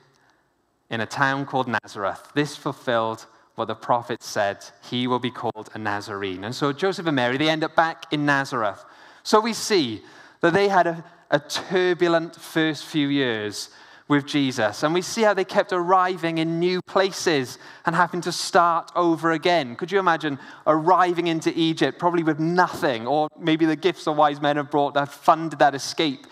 in 0.90 1.00
a 1.00 1.06
town 1.06 1.46
called 1.46 1.68
Nazareth. 1.68 2.32
This 2.34 2.54
fulfilled 2.56 3.26
what 3.54 3.68
the 3.68 3.74
prophet 3.74 4.22
said, 4.22 4.64
he 4.90 5.06
will 5.06 5.18
be 5.18 5.30
called 5.30 5.70
a 5.74 5.78
Nazarene. 5.78 6.44
And 6.44 6.54
so 6.54 6.72
Joseph 6.72 7.06
and 7.06 7.16
Mary, 7.16 7.36
they 7.36 7.48
end 7.48 7.64
up 7.64 7.76
back 7.76 8.12
in 8.12 8.26
Nazareth. 8.26 8.84
So 9.22 9.40
we 9.40 9.52
see 9.52 10.02
that 10.40 10.52
they 10.52 10.68
had 10.68 10.86
a, 10.86 11.04
a 11.30 11.38
turbulent 11.38 12.36
first 12.36 12.84
few 12.84 13.08
years 13.08 13.70
with 14.06 14.26
Jesus. 14.26 14.82
And 14.82 14.92
we 14.92 15.00
see 15.00 15.22
how 15.22 15.32
they 15.32 15.44
kept 15.44 15.72
arriving 15.72 16.38
in 16.38 16.58
new 16.58 16.82
places 16.82 17.58
and 17.86 17.96
having 17.96 18.20
to 18.22 18.32
start 18.32 18.90
over 18.94 19.32
again. 19.32 19.76
Could 19.76 19.90
you 19.90 19.98
imagine 19.98 20.38
arriving 20.66 21.26
into 21.26 21.52
Egypt, 21.58 21.98
probably 21.98 22.22
with 22.22 22.38
nothing, 22.38 23.06
or 23.06 23.28
maybe 23.38 23.64
the 23.64 23.76
gifts 23.76 24.04
the 24.04 24.12
wise 24.12 24.42
men 24.42 24.56
have 24.56 24.70
brought 24.70 24.94
that 24.94 25.10
funded 25.10 25.58
that 25.60 25.74
escape? 25.74 26.26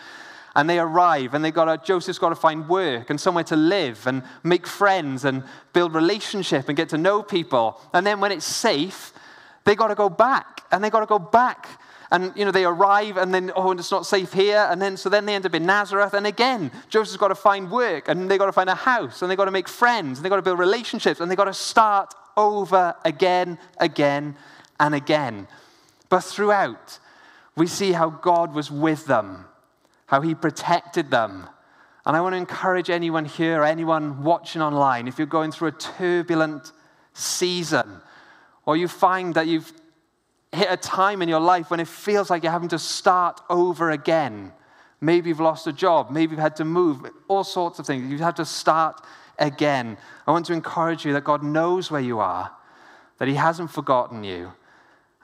And 0.54 0.68
they 0.68 0.78
arrive 0.78 1.34
and 1.34 1.44
they 1.44 1.50
got 1.50 1.64
to, 1.64 1.86
joseph's 1.86 2.18
got 2.18 2.30
to 2.30 2.34
find 2.34 2.68
work 2.68 3.10
and 3.10 3.20
somewhere 3.20 3.44
to 3.44 3.56
live 3.56 4.06
and 4.06 4.22
make 4.42 4.66
friends 4.66 5.24
and 5.24 5.42
build 5.72 5.94
relationship 5.94 6.68
and 6.68 6.76
get 6.76 6.88
to 6.90 6.98
know 6.98 7.22
people. 7.22 7.80
And 7.92 8.06
then 8.06 8.20
when 8.20 8.32
it's 8.32 8.44
safe 8.44 9.12
they 9.64 9.74
got 9.74 9.88
to 9.88 9.94
go 9.94 10.08
back 10.08 10.62
and 10.70 10.82
they 10.82 10.90
got 10.90 11.00
to 11.00 11.06
go 11.06 11.18
back. 11.18 11.80
And 12.10 12.32
you 12.36 12.44
know 12.44 12.50
they 12.50 12.64
arrive 12.64 13.16
and 13.16 13.32
then 13.32 13.52
oh 13.56 13.70
and 13.70 13.80
it's 13.80 13.90
not 13.90 14.04
safe 14.04 14.32
here. 14.32 14.66
And 14.70 14.82
then 14.82 14.96
so 14.96 15.08
then 15.08 15.24
they 15.24 15.34
end 15.34 15.46
up 15.46 15.54
in 15.54 15.64
nazareth 15.64 16.14
and 16.14 16.26
again 16.26 16.70
joseph's 16.90 17.16
got 17.16 17.28
to 17.28 17.34
find 17.34 17.70
work 17.70 18.08
and 18.08 18.30
they 18.30 18.36
got 18.36 18.46
to 18.46 18.52
find 18.52 18.68
a 18.68 18.74
house 18.74 19.22
and 19.22 19.30
they 19.30 19.36
got 19.36 19.46
to 19.46 19.50
make 19.50 19.68
friends 19.68 20.18
and 20.18 20.24
they 20.24 20.28
got 20.28 20.36
to 20.36 20.42
build 20.42 20.58
relationships 20.58 21.20
and 21.20 21.30
they 21.30 21.36
got 21.36 21.44
to 21.44 21.54
start 21.54 22.14
over 22.36 22.94
again 23.04 23.58
again 23.78 24.36
and 24.78 24.94
again. 24.94 25.48
But 26.10 26.20
throughout 26.20 26.98
we 27.56 27.66
see 27.66 27.92
how 27.92 28.10
god 28.10 28.54
was 28.54 28.70
with 28.70 29.06
them 29.06 29.46
how 30.12 30.20
he 30.20 30.34
protected 30.34 31.10
them. 31.10 31.48
And 32.04 32.14
I 32.14 32.20
want 32.20 32.34
to 32.34 32.36
encourage 32.36 32.90
anyone 32.90 33.24
here, 33.24 33.64
anyone 33.64 34.22
watching 34.22 34.60
online, 34.60 35.08
if 35.08 35.16
you're 35.16 35.26
going 35.26 35.50
through 35.50 35.68
a 35.68 35.72
turbulent 35.72 36.70
season, 37.14 38.02
or 38.66 38.76
you 38.76 38.88
find 38.88 39.32
that 39.36 39.46
you've 39.46 39.72
hit 40.52 40.68
a 40.68 40.76
time 40.76 41.22
in 41.22 41.30
your 41.30 41.40
life 41.40 41.70
when 41.70 41.80
it 41.80 41.88
feels 41.88 42.28
like 42.28 42.42
you're 42.42 42.52
having 42.52 42.68
to 42.68 42.78
start 42.78 43.40
over 43.48 43.90
again. 43.90 44.52
Maybe 45.00 45.30
you've 45.30 45.40
lost 45.40 45.66
a 45.66 45.72
job, 45.72 46.10
maybe 46.10 46.32
you've 46.32 46.40
had 46.40 46.56
to 46.56 46.66
move, 46.66 47.06
all 47.26 47.42
sorts 47.42 47.78
of 47.78 47.86
things. 47.86 48.10
You've 48.10 48.20
had 48.20 48.36
to 48.36 48.44
start 48.44 49.02
again. 49.38 49.96
I 50.26 50.30
want 50.30 50.44
to 50.46 50.52
encourage 50.52 51.06
you 51.06 51.14
that 51.14 51.24
God 51.24 51.42
knows 51.42 51.90
where 51.90 52.02
you 52.02 52.20
are, 52.20 52.52
that 53.16 53.28
He 53.28 53.34
hasn't 53.34 53.70
forgotten 53.70 54.24
you, 54.24 54.52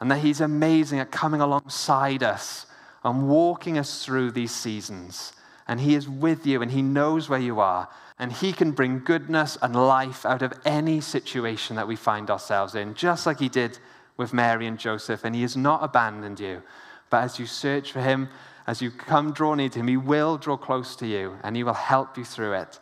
and 0.01 0.11
that 0.11 0.21
He's 0.21 0.41
amazing 0.41 0.99
at 0.99 1.11
coming 1.11 1.43
alongside 1.43 2.23
us 2.23 2.65
and 3.05 3.29
walking 3.29 3.79
us 3.79 4.05
through 4.05 4.33
these 4.33 4.55
seasons. 4.55 5.33
And 5.67 5.81
He 5.81 5.95
is 5.95 6.09
with 6.09 6.47
you 6.47 6.63
and 6.63 6.71
He 6.71 6.83
knows 6.83 7.29
where 7.29 7.39
you 7.39 7.61
are. 7.61 7.89
And 8.19 8.33
He 8.33 8.53
can 8.53 8.73
bring 8.73 9.01
goodness 9.01 9.57
and 9.63 9.75
life 9.75 10.27
out 10.27 10.43
of 10.43 10.59
any 10.65 11.01
situation 11.01 11.77
that 11.77 11.87
we 11.87 11.97
find 11.97 12.31
ourselves 12.31 12.75
in, 12.75 12.95
just 12.95 13.27
like 13.27 13.39
He 13.39 13.49
did 13.49 13.79
with 14.17 14.33
Mary 14.33 14.67
and 14.67 14.79
Joseph. 14.79 15.25
And 15.25 15.35
He 15.35 15.43
has 15.43 15.57
not 15.57 15.85
abandoned 15.85 16.41
you. 16.41 16.63
But 17.11 17.25
as 17.25 17.39
you 17.39 17.47
search 17.47 17.93
for 17.93 18.01
Him, 18.01 18.29
as 18.67 18.83
you 18.83 18.91
come 18.91 19.33
draw 19.33 19.55
near 19.55 19.69
to 19.69 19.79
Him, 19.79 19.89
He 19.89 19.97
will 19.97 20.37
draw 20.37 20.57
close 20.57 20.97
to 20.97 21.07
you 21.07 21.37
and 21.43 21.55
He 21.55 21.63
will 21.63 21.75
help 21.75 22.19
you 22.19 22.25
through 22.25 22.55
it. 22.55 22.79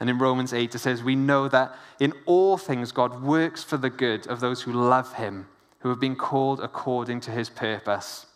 And 0.00 0.08
in 0.08 0.18
Romans 0.18 0.52
8, 0.52 0.74
it 0.74 0.78
says, 0.78 1.02
We 1.02 1.16
know 1.16 1.48
that 1.48 1.76
in 1.98 2.12
all 2.24 2.56
things 2.56 2.92
God 2.92 3.22
works 3.22 3.64
for 3.64 3.76
the 3.76 3.90
good 3.90 4.26
of 4.28 4.40
those 4.40 4.62
who 4.62 4.72
love 4.72 5.14
Him, 5.14 5.48
who 5.80 5.88
have 5.88 6.00
been 6.00 6.16
called 6.16 6.60
according 6.60 7.20
to 7.22 7.30
His 7.30 7.50
purpose. 7.50 8.26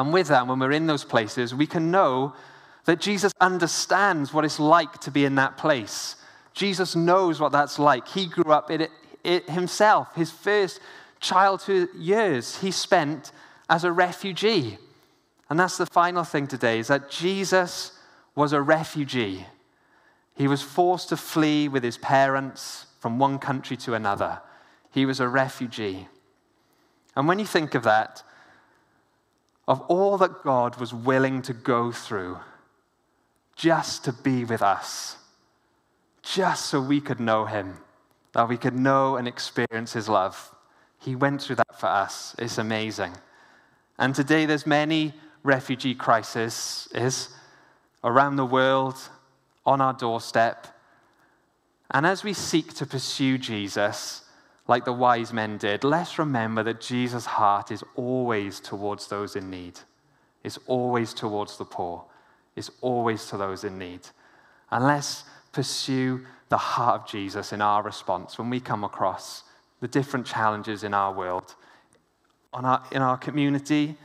And 0.00 0.14
with 0.14 0.28
that, 0.28 0.46
when 0.46 0.58
we're 0.58 0.72
in 0.72 0.86
those 0.86 1.04
places, 1.04 1.54
we 1.54 1.66
can 1.66 1.90
know 1.90 2.32
that 2.86 3.00
Jesus 3.00 3.34
understands 3.38 4.32
what 4.32 4.46
it's 4.46 4.58
like 4.58 4.98
to 5.00 5.10
be 5.10 5.26
in 5.26 5.34
that 5.34 5.58
place. 5.58 6.16
Jesus 6.54 6.96
knows 6.96 7.38
what 7.38 7.52
that's 7.52 7.78
like. 7.78 8.08
He 8.08 8.24
grew 8.24 8.50
up 8.50 8.70
in 8.70 8.80
it, 8.80 8.90
it 9.22 9.50
himself. 9.50 10.14
His 10.14 10.30
first 10.30 10.80
childhood 11.20 11.90
years 11.94 12.56
he 12.62 12.70
spent 12.70 13.30
as 13.68 13.84
a 13.84 13.92
refugee. 13.92 14.78
And 15.50 15.60
that's 15.60 15.76
the 15.76 15.84
final 15.84 16.24
thing 16.24 16.46
today 16.46 16.78
is 16.78 16.88
that 16.88 17.10
Jesus 17.10 17.92
was 18.34 18.54
a 18.54 18.62
refugee. 18.62 19.44
He 20.34 20.48
was 20.48 20.62
forced 20.62 21.10
to 21.10 21.18
flee 21.18 21.68
with 21.68 21.84
his 21.84 21.98
parents 21.98 22.86
from 23.00 23.18
one 23.18 23.38
country 23.38 23.76
to 23.76 23.92
another. 23.92 24.40
He 24.92 25.04
was 25.04 25.20
a 25.20 25.28
refugee. 25.28 26.08
And 27.14 27.28
when 27.28 27.38
you 27.38 27.44
think 27.44 27.74
of 27.74 27.82
that, 27.82 28.22
of 29.70 29.80
all 29.82 30.18
that 30.18 30.42
God 30.42 30.80
was 30.80 30.92
willing 30.92 31.42
to 31.42 31.52
go 31.52 31.92
through 31.92 32.38
just 33.54 34.04
to 34.04 34.12
be 34.12 34.44
with 34.44 34.62
us, 34.62 35.16
just 36.22 36.66
so 36.66 36.80
we 36.80 37.00
could 37.00 37.20
know 37.20 37.44
Him, 37.44 37.76
that 38.32 38.48
we 38.48 38.56
could 38.56 38.74
know 38.74 39.14
and 39.14 39.28
experience 39.28 39.92
His 39.92 40.08
love. 40.08 40.52
He 40.98 41.14
went 41.14 41.40
through 41.40 41.54
that 41.56 41.78
for 41.78 41.86
us. 41.86 42.34
It's 42.36 42.58
amazing. 42.58 43.12
And 43.96 44.12
today 44.12 44.44
there's 44.44 44.66
many 44.66 45.14
refugee 45.44 45.94
crises 45.94 46.88
around 48.02 48.34
the 48.34 48.44
world, 48.44 48.96
on 49.64 49.80
our 49.80 49.92
doorstep. 49.92 50.66
And 51.92 52.04
as 52.04 52.24
we 52.24 52.32
seek 52.32 52.74
to 52.74 52.86
pursue 52.86 53.38
Jesus, 53.38 54.22
like 54.70 54.84
the 54.84 54.92
wise 54.92 55.32
men 55.32 55.58
did, 55.58 55.82
let's 55.82 56.16
remember 56.16 56.62
that 56.62 56.80
Jesus' 56.80 57.26
heart 57.26 57.72
is 57.72 57.82
always 57.96 58.60
towards 58.60 59.08
those 59.08 59.34
in 59.34 59.50
need. 59.50 59.80
It's 60.44 60.60
always 60.68 61.12
towards 61.12 61.58
the 61.58 61.64
poor. 61.64 62.04
It's 62.54 62.70
always 62.80 63.26
to 63.26 63.36
those 63.36 63.64
in 63.64 63.78
need. 63.78 64.02
And 64.70 64.84
let's 64.84 65.24
pursue 65.50 66.24
the 66.50 66.56
heart 66.56 67.00
of 67.00 67.08
Jesus 67.08 67.52
in 67.52 67.60
our 67.60 67.82
response 67.82 68.38
when 68.38 68.48
we 68.48 68.60
come 68.60 68.84
across 68.84 69.42
the 69.80 69.88
different 69.88 70.24
challenges 70.24 70.84
in 70.84 70.94
our 70.94 71.12
world, 71.12 71.56
our, 72.52 72.80
in 72.92 73.02
our 73.02 73.18
community, 73.18 73.96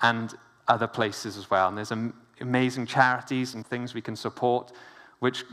and 0.00 0.32
other 0.66 0.86
places 0.86 1.36
as 1.36 1.50
well. 1.50 1.68
And 1.68 1.76
there's 1.76 1.92
amazing 2.40 2.86
charities 2.86 3.54
and 3.54 3.66
things 3.66 3.92
we 3.92 4.00
can 4.00 4.16
support 4.16 4.72
which 5.18 5.44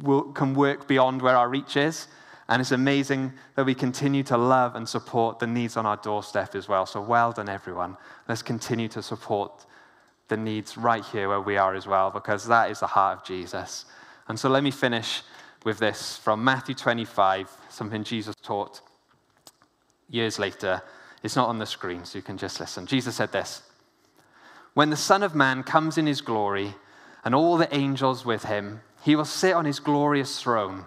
will, 0.00 0.32
can 0.32 0.54
work 0.54 0.86
beyond 0.86 1.22
where 1.22 1.36
our 1.36 1.48
reach 1.48 1.76
is. 1.76 2.06
And 2.48 2.60
it's 2.60 2.72
amazing 2.72 3.32
that 3.54 3.66
we 3.66 3.74
continue 3.74 4.22
to 4.24 4.36
love 4.36 4.74
and 4.74 4.88
support 4.88 5.38
the 5.38 5.46
needs 5.46 5.76
on 5.76 5.86
our 5.86 5.96
doorstep 5.96 6.54
as 6.54 6.68
well. 6.68 6.86
So 6.86 7.00
well 7.00 7.32
done, 7.32 7.48
everyone. 7.48 7.96
Let's 8.28 8.42
continue 8.42 8.88
to 8.88 9.02
support 9.02 9.64
the 10.28 10.36
needs 10.36 10.76
right 10.76 11.04
here 11.04 11.28
where 11.28 11.40
we 11.40 11.56
are 11.56 11.74
as 11.74 11.86
well, 11.86 12.10
because 12.10 12.46
that 12.46 12.70
is 12.70 12.80
the 12.80 12.86
heart 12.86 13.18
of 13.18 13.24
Jesus. 13.24 13.84
And 14.28 14.38
so 14.38 14.48
let 14.48 14.62
me 14.62 14.70
finish 14.70 15.22
with 15.64 15.78
this 15.78 16.16
from 16.16 16.42
Matthew 16.42 16.74
25, 16.74 17.48
something 17.68 18.02
Jesus 18.04 18.34
taught 18.42 18.80
years 20.08 20.38
later. 20.38 20.82
It's 21.22 21.36
not 21.36 21.48
on 21.48 21.58
the 21.58 21.66
screen, 21.66 22.04
so 22.04 22.18
you 22.18 22.22
can 22.22 22.38
just 22.38 22.58
listen. 22.60 22.86
Jesus 22.86 23.16
said 23.16 23.32
this 23.32 23.62
When 24.74 24.90
the 24.90 24.96
Son 24.96 25.22
of 25.22 25.34
Man 25.34 25.62
comes 25.62 25.98
in 25.98 26.06
his 26.06 26.20
glory, 26.20 26.74
and 27.24 27.34
all 27.34 27.56
the 27.56 27.74
angels 27.74 28.24
with 28.24 28.44
him, 28.44 28.80
he 29.02 29.14
will 29.16 29.24
sit 29.24 29.54
on 29.54 29.64
his 29.64 29.80
glorious 29.80 30.40
throne, 30.40 30.86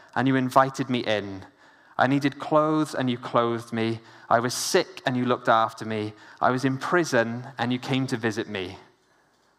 and 0.15 0.27
you 0.27 0.35
invited 0.35 0.89
me 0.89 0.99
in. 0.99 1.45
I 1.97 2.07
needed 2.07 2.39
clothes, 2.39 2.95
and 2.95 3.09
you 3.09 3.17
clothed 3.17 3.71
me. 3.71 3.99
I 4.29 4.39
was 4.39 4.53
sick, 4.53 5.01
and 5.05 5.15
you 5.15 5.25
looked 5.25 5.49
after 5.49 5.85
me. 5.85 6.13
I 6.39 6.51
was 6.51 6.65
in 6.65 6.77
prison, 6.77 7.47
and 7.57 7.71
you 7.71 7.79
came 7.79 8.07
to 8.07 8.17
visit 8.17 8.47
me. 8.47 8.77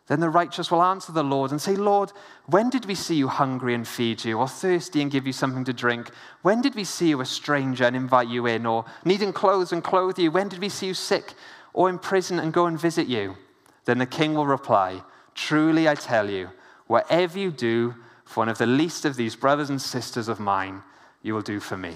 Then 0.09 0.21
the 0.21 0.29
righteous 0.29 0.71
will 0.71 0.83
answer 0.83 1.13
the 1.13 1.23
Lord 1.23 1.53
and 1.53 1.61
say, 1.61 1.77
Lord, 1.77 2.13
when 2.47 2.69
did 2.69 2.87
we 2.87 2.95
see 2.95 3.15
you 3.15 3.29
hungry 3.29 3.75
and 3.75 3.87
feed 3.87 4.25
you, 4.25 4.39
or 4.39 4.49
thirsty 4.49 5.01
and 5.01 5.11
give 5.11 5.27
you 5.27 5.33
something 5.33 5.65
to 5.65 5.73
drink? 5.73 6.11
When 6.43 6.61
did 6.61 6.75
we 6.75 6.85
see 6.85 7.09
you 7.09 7.21
a 7.21 7.25
stranger 7.25 7.85
and 7.85 7.95
invite 7.95 8.29
you 8.29 8.47
in, 8.47 8.67
or 8.67 8.85
needing 9.05 9.33
clothes 9.33 9.73
and 9.73 9.83
clothe 9.83 10.19
you? 10.19 10.31
When 10.31 10.49
did 10.49 10.59
we 10.59 10.69
see 10.69 10.89
you 10.89 10.95
sick 10.95 11.35
or 11.73 11.89
in 11.89 11.99
prison 11.99 12.39
and 12.39 12.53
go 12.53 12.67
and 12.67 12.79
visit 12.79 13.07
you? 13.07 13.37
Then 13.85 13.99
the 13.99 14.07
king 14.07 14.35
will 14.35 14.47
reply, 14.47 15.03
Truly 15.35 15.89
I 15.89 15.95
tell 15.95 16.29
you, 16.29 16.51
whatever 16.89 17.39
you 17.39 17.51
do 17.51 17.95
for 18.33 18.41
one 18.41 18.49
of 18.49 18.57
the 18.57 18.67
least 18.67 19.05
of 19.05 19.17
these 19.17 19.37
brothers 19.37 19.69
and 19.69 19.81
sisters 19.81 20.27
of 20.27 20.41
mine, 20.41 20.83
you 21.23 21.35
will 21.35 21.43
do 21.43 21.61
for 21.61 21.77
me. 21.77 21.95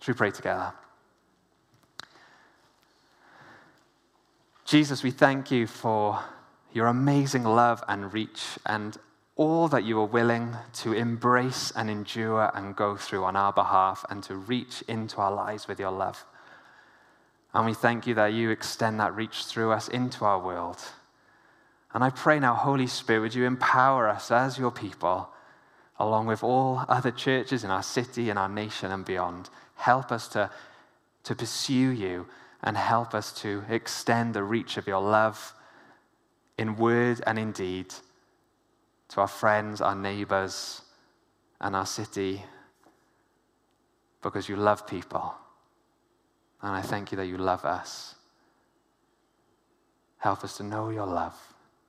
Should 0.00 0.14
we 0.14 0.18
pray 0.18 0.30
together? 0.30 0.74
Jesus, 4.66 5.02
we 5.02 5.10
thank 5.10 5.50
you 5.50 5.66
for 5.66 6.22
your 6.74 6.88
amazing 6.88 7.44
love 7.44 7.82
and 7.88 8.12
reach 8.12 8.58
and 8.66 8.98
all 9.34 9.66
that 9.68 9.82
you 9.82 9.98
are 9.98 10.06
willing 10.06 10.54
to 10.74 10.92
embrace 10.92 11.72
and 11.74 11.88
endure 11.88 12.50
and 12.54 12.76
go 12.76 12.94
through 12.94 13.24
on 13.24 13.34
our 13.34 13.52
behalf 13.52 14.04
and 14.10 14.22
to 14.24 14.34
reach 14.34 14.82
into 14.88 15.16
our 15.16 15.32
lives 15.32 15.66
with 15.66 15.80
your 15.80 15.90
love. 15.90 16.26
And 17.54 17.64
we 17.64 17.72
thank 17.72 18.06
you 18.06 18.12
that 18.14 18.34
you 18.34 18.50
extend 18.50 19.00
that 19.00 19.16
reach 19.16 19.44
through 19.46 19.72
us 19.72 19.88
into 19.88 20.26
our 20.26 20.38
world. 20.38 20.82
And 21.94 22.04
I 22.04 22.10
pray 22.10 22.38
now, 22.38 22.54
Holy 22.54 22.86
Spirit, 22.86 23.20
would 23.20 23.34
you 23.34 23.46
empower 23.46 24.08
us 24.08 24.30
as 24.30 24.58
your 24.58 24.70
people, 24.70 25.30
along 25.98 26.26
with 26.26 26.44
all 26.44 26.84
other 26.88 27.10
churches 27.10 27.64
in 27.64 27.70
our 27.70 27.82
city 27.82 28.28
and 28.30 28.38
our 28.38 28.48
nation 28.48 28.92
and 28.92 29.04
beyond. 29.04 29.48
Help 29.74 30.12
us 30.12 30.28
to, 30.28 30.50
to 31.24 31.34
pursue 31.34 31.90
you 31.90 32.26
and 32.62 32.76
help 32.76 33.14
us 33.14 33.32
to 33.40 33.64
extend 33.68 34.34
the 34.34 34.42
reach 34.42 34.76
of 34.76 34.86
your 34.86 35.00
love 35.00 35.54
in 36.58 36.76
word 36.76 37.22
and 37.26 37.38
in 37.38 37.52
deed 37.52 37.94
to 39.08 39.20
our 39.20 39.28
friends, 39.28 39.80
our 39.80 39.94
neighbors, 39.94 40.82
and 41.60 41.74
our 41.74 41.86
city 41.86 42.44
because 44.22 44.48
you 44.48 44.56
love 44.56 44.86
people. 44.86 45.34
And 46.60 46.72
I 46.72 46.82
thank 46.82 47.12
you 47.12 47.16
that 47.16 47.26
you 47.26 47.38
love 47.38 47.64
us. 47.64 48.16
Help 50.18 50.44
us 50.44 50.56
to 50.56 50.64
know 50.64 50.90
your 50.90 51.06
love 51.06 51.47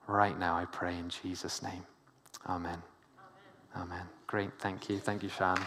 right 0.10 0.38
now, 0.38 0.56
I 0.56 0.66
pray 0.66 0.98
in 0.98 1.10
Jesus' 1.10 1.62
name. 1.62 1.84
Amen. 2.48 2.82
Amen. 3.76 3.88
Amen. 3.92 4.06
Great. 4.28 4.52
Thank 4.60 4.90
you. 4.90 4.98
Thank 5.00 5.24
you, 5.24 5.30
Sean. 5.30 5.60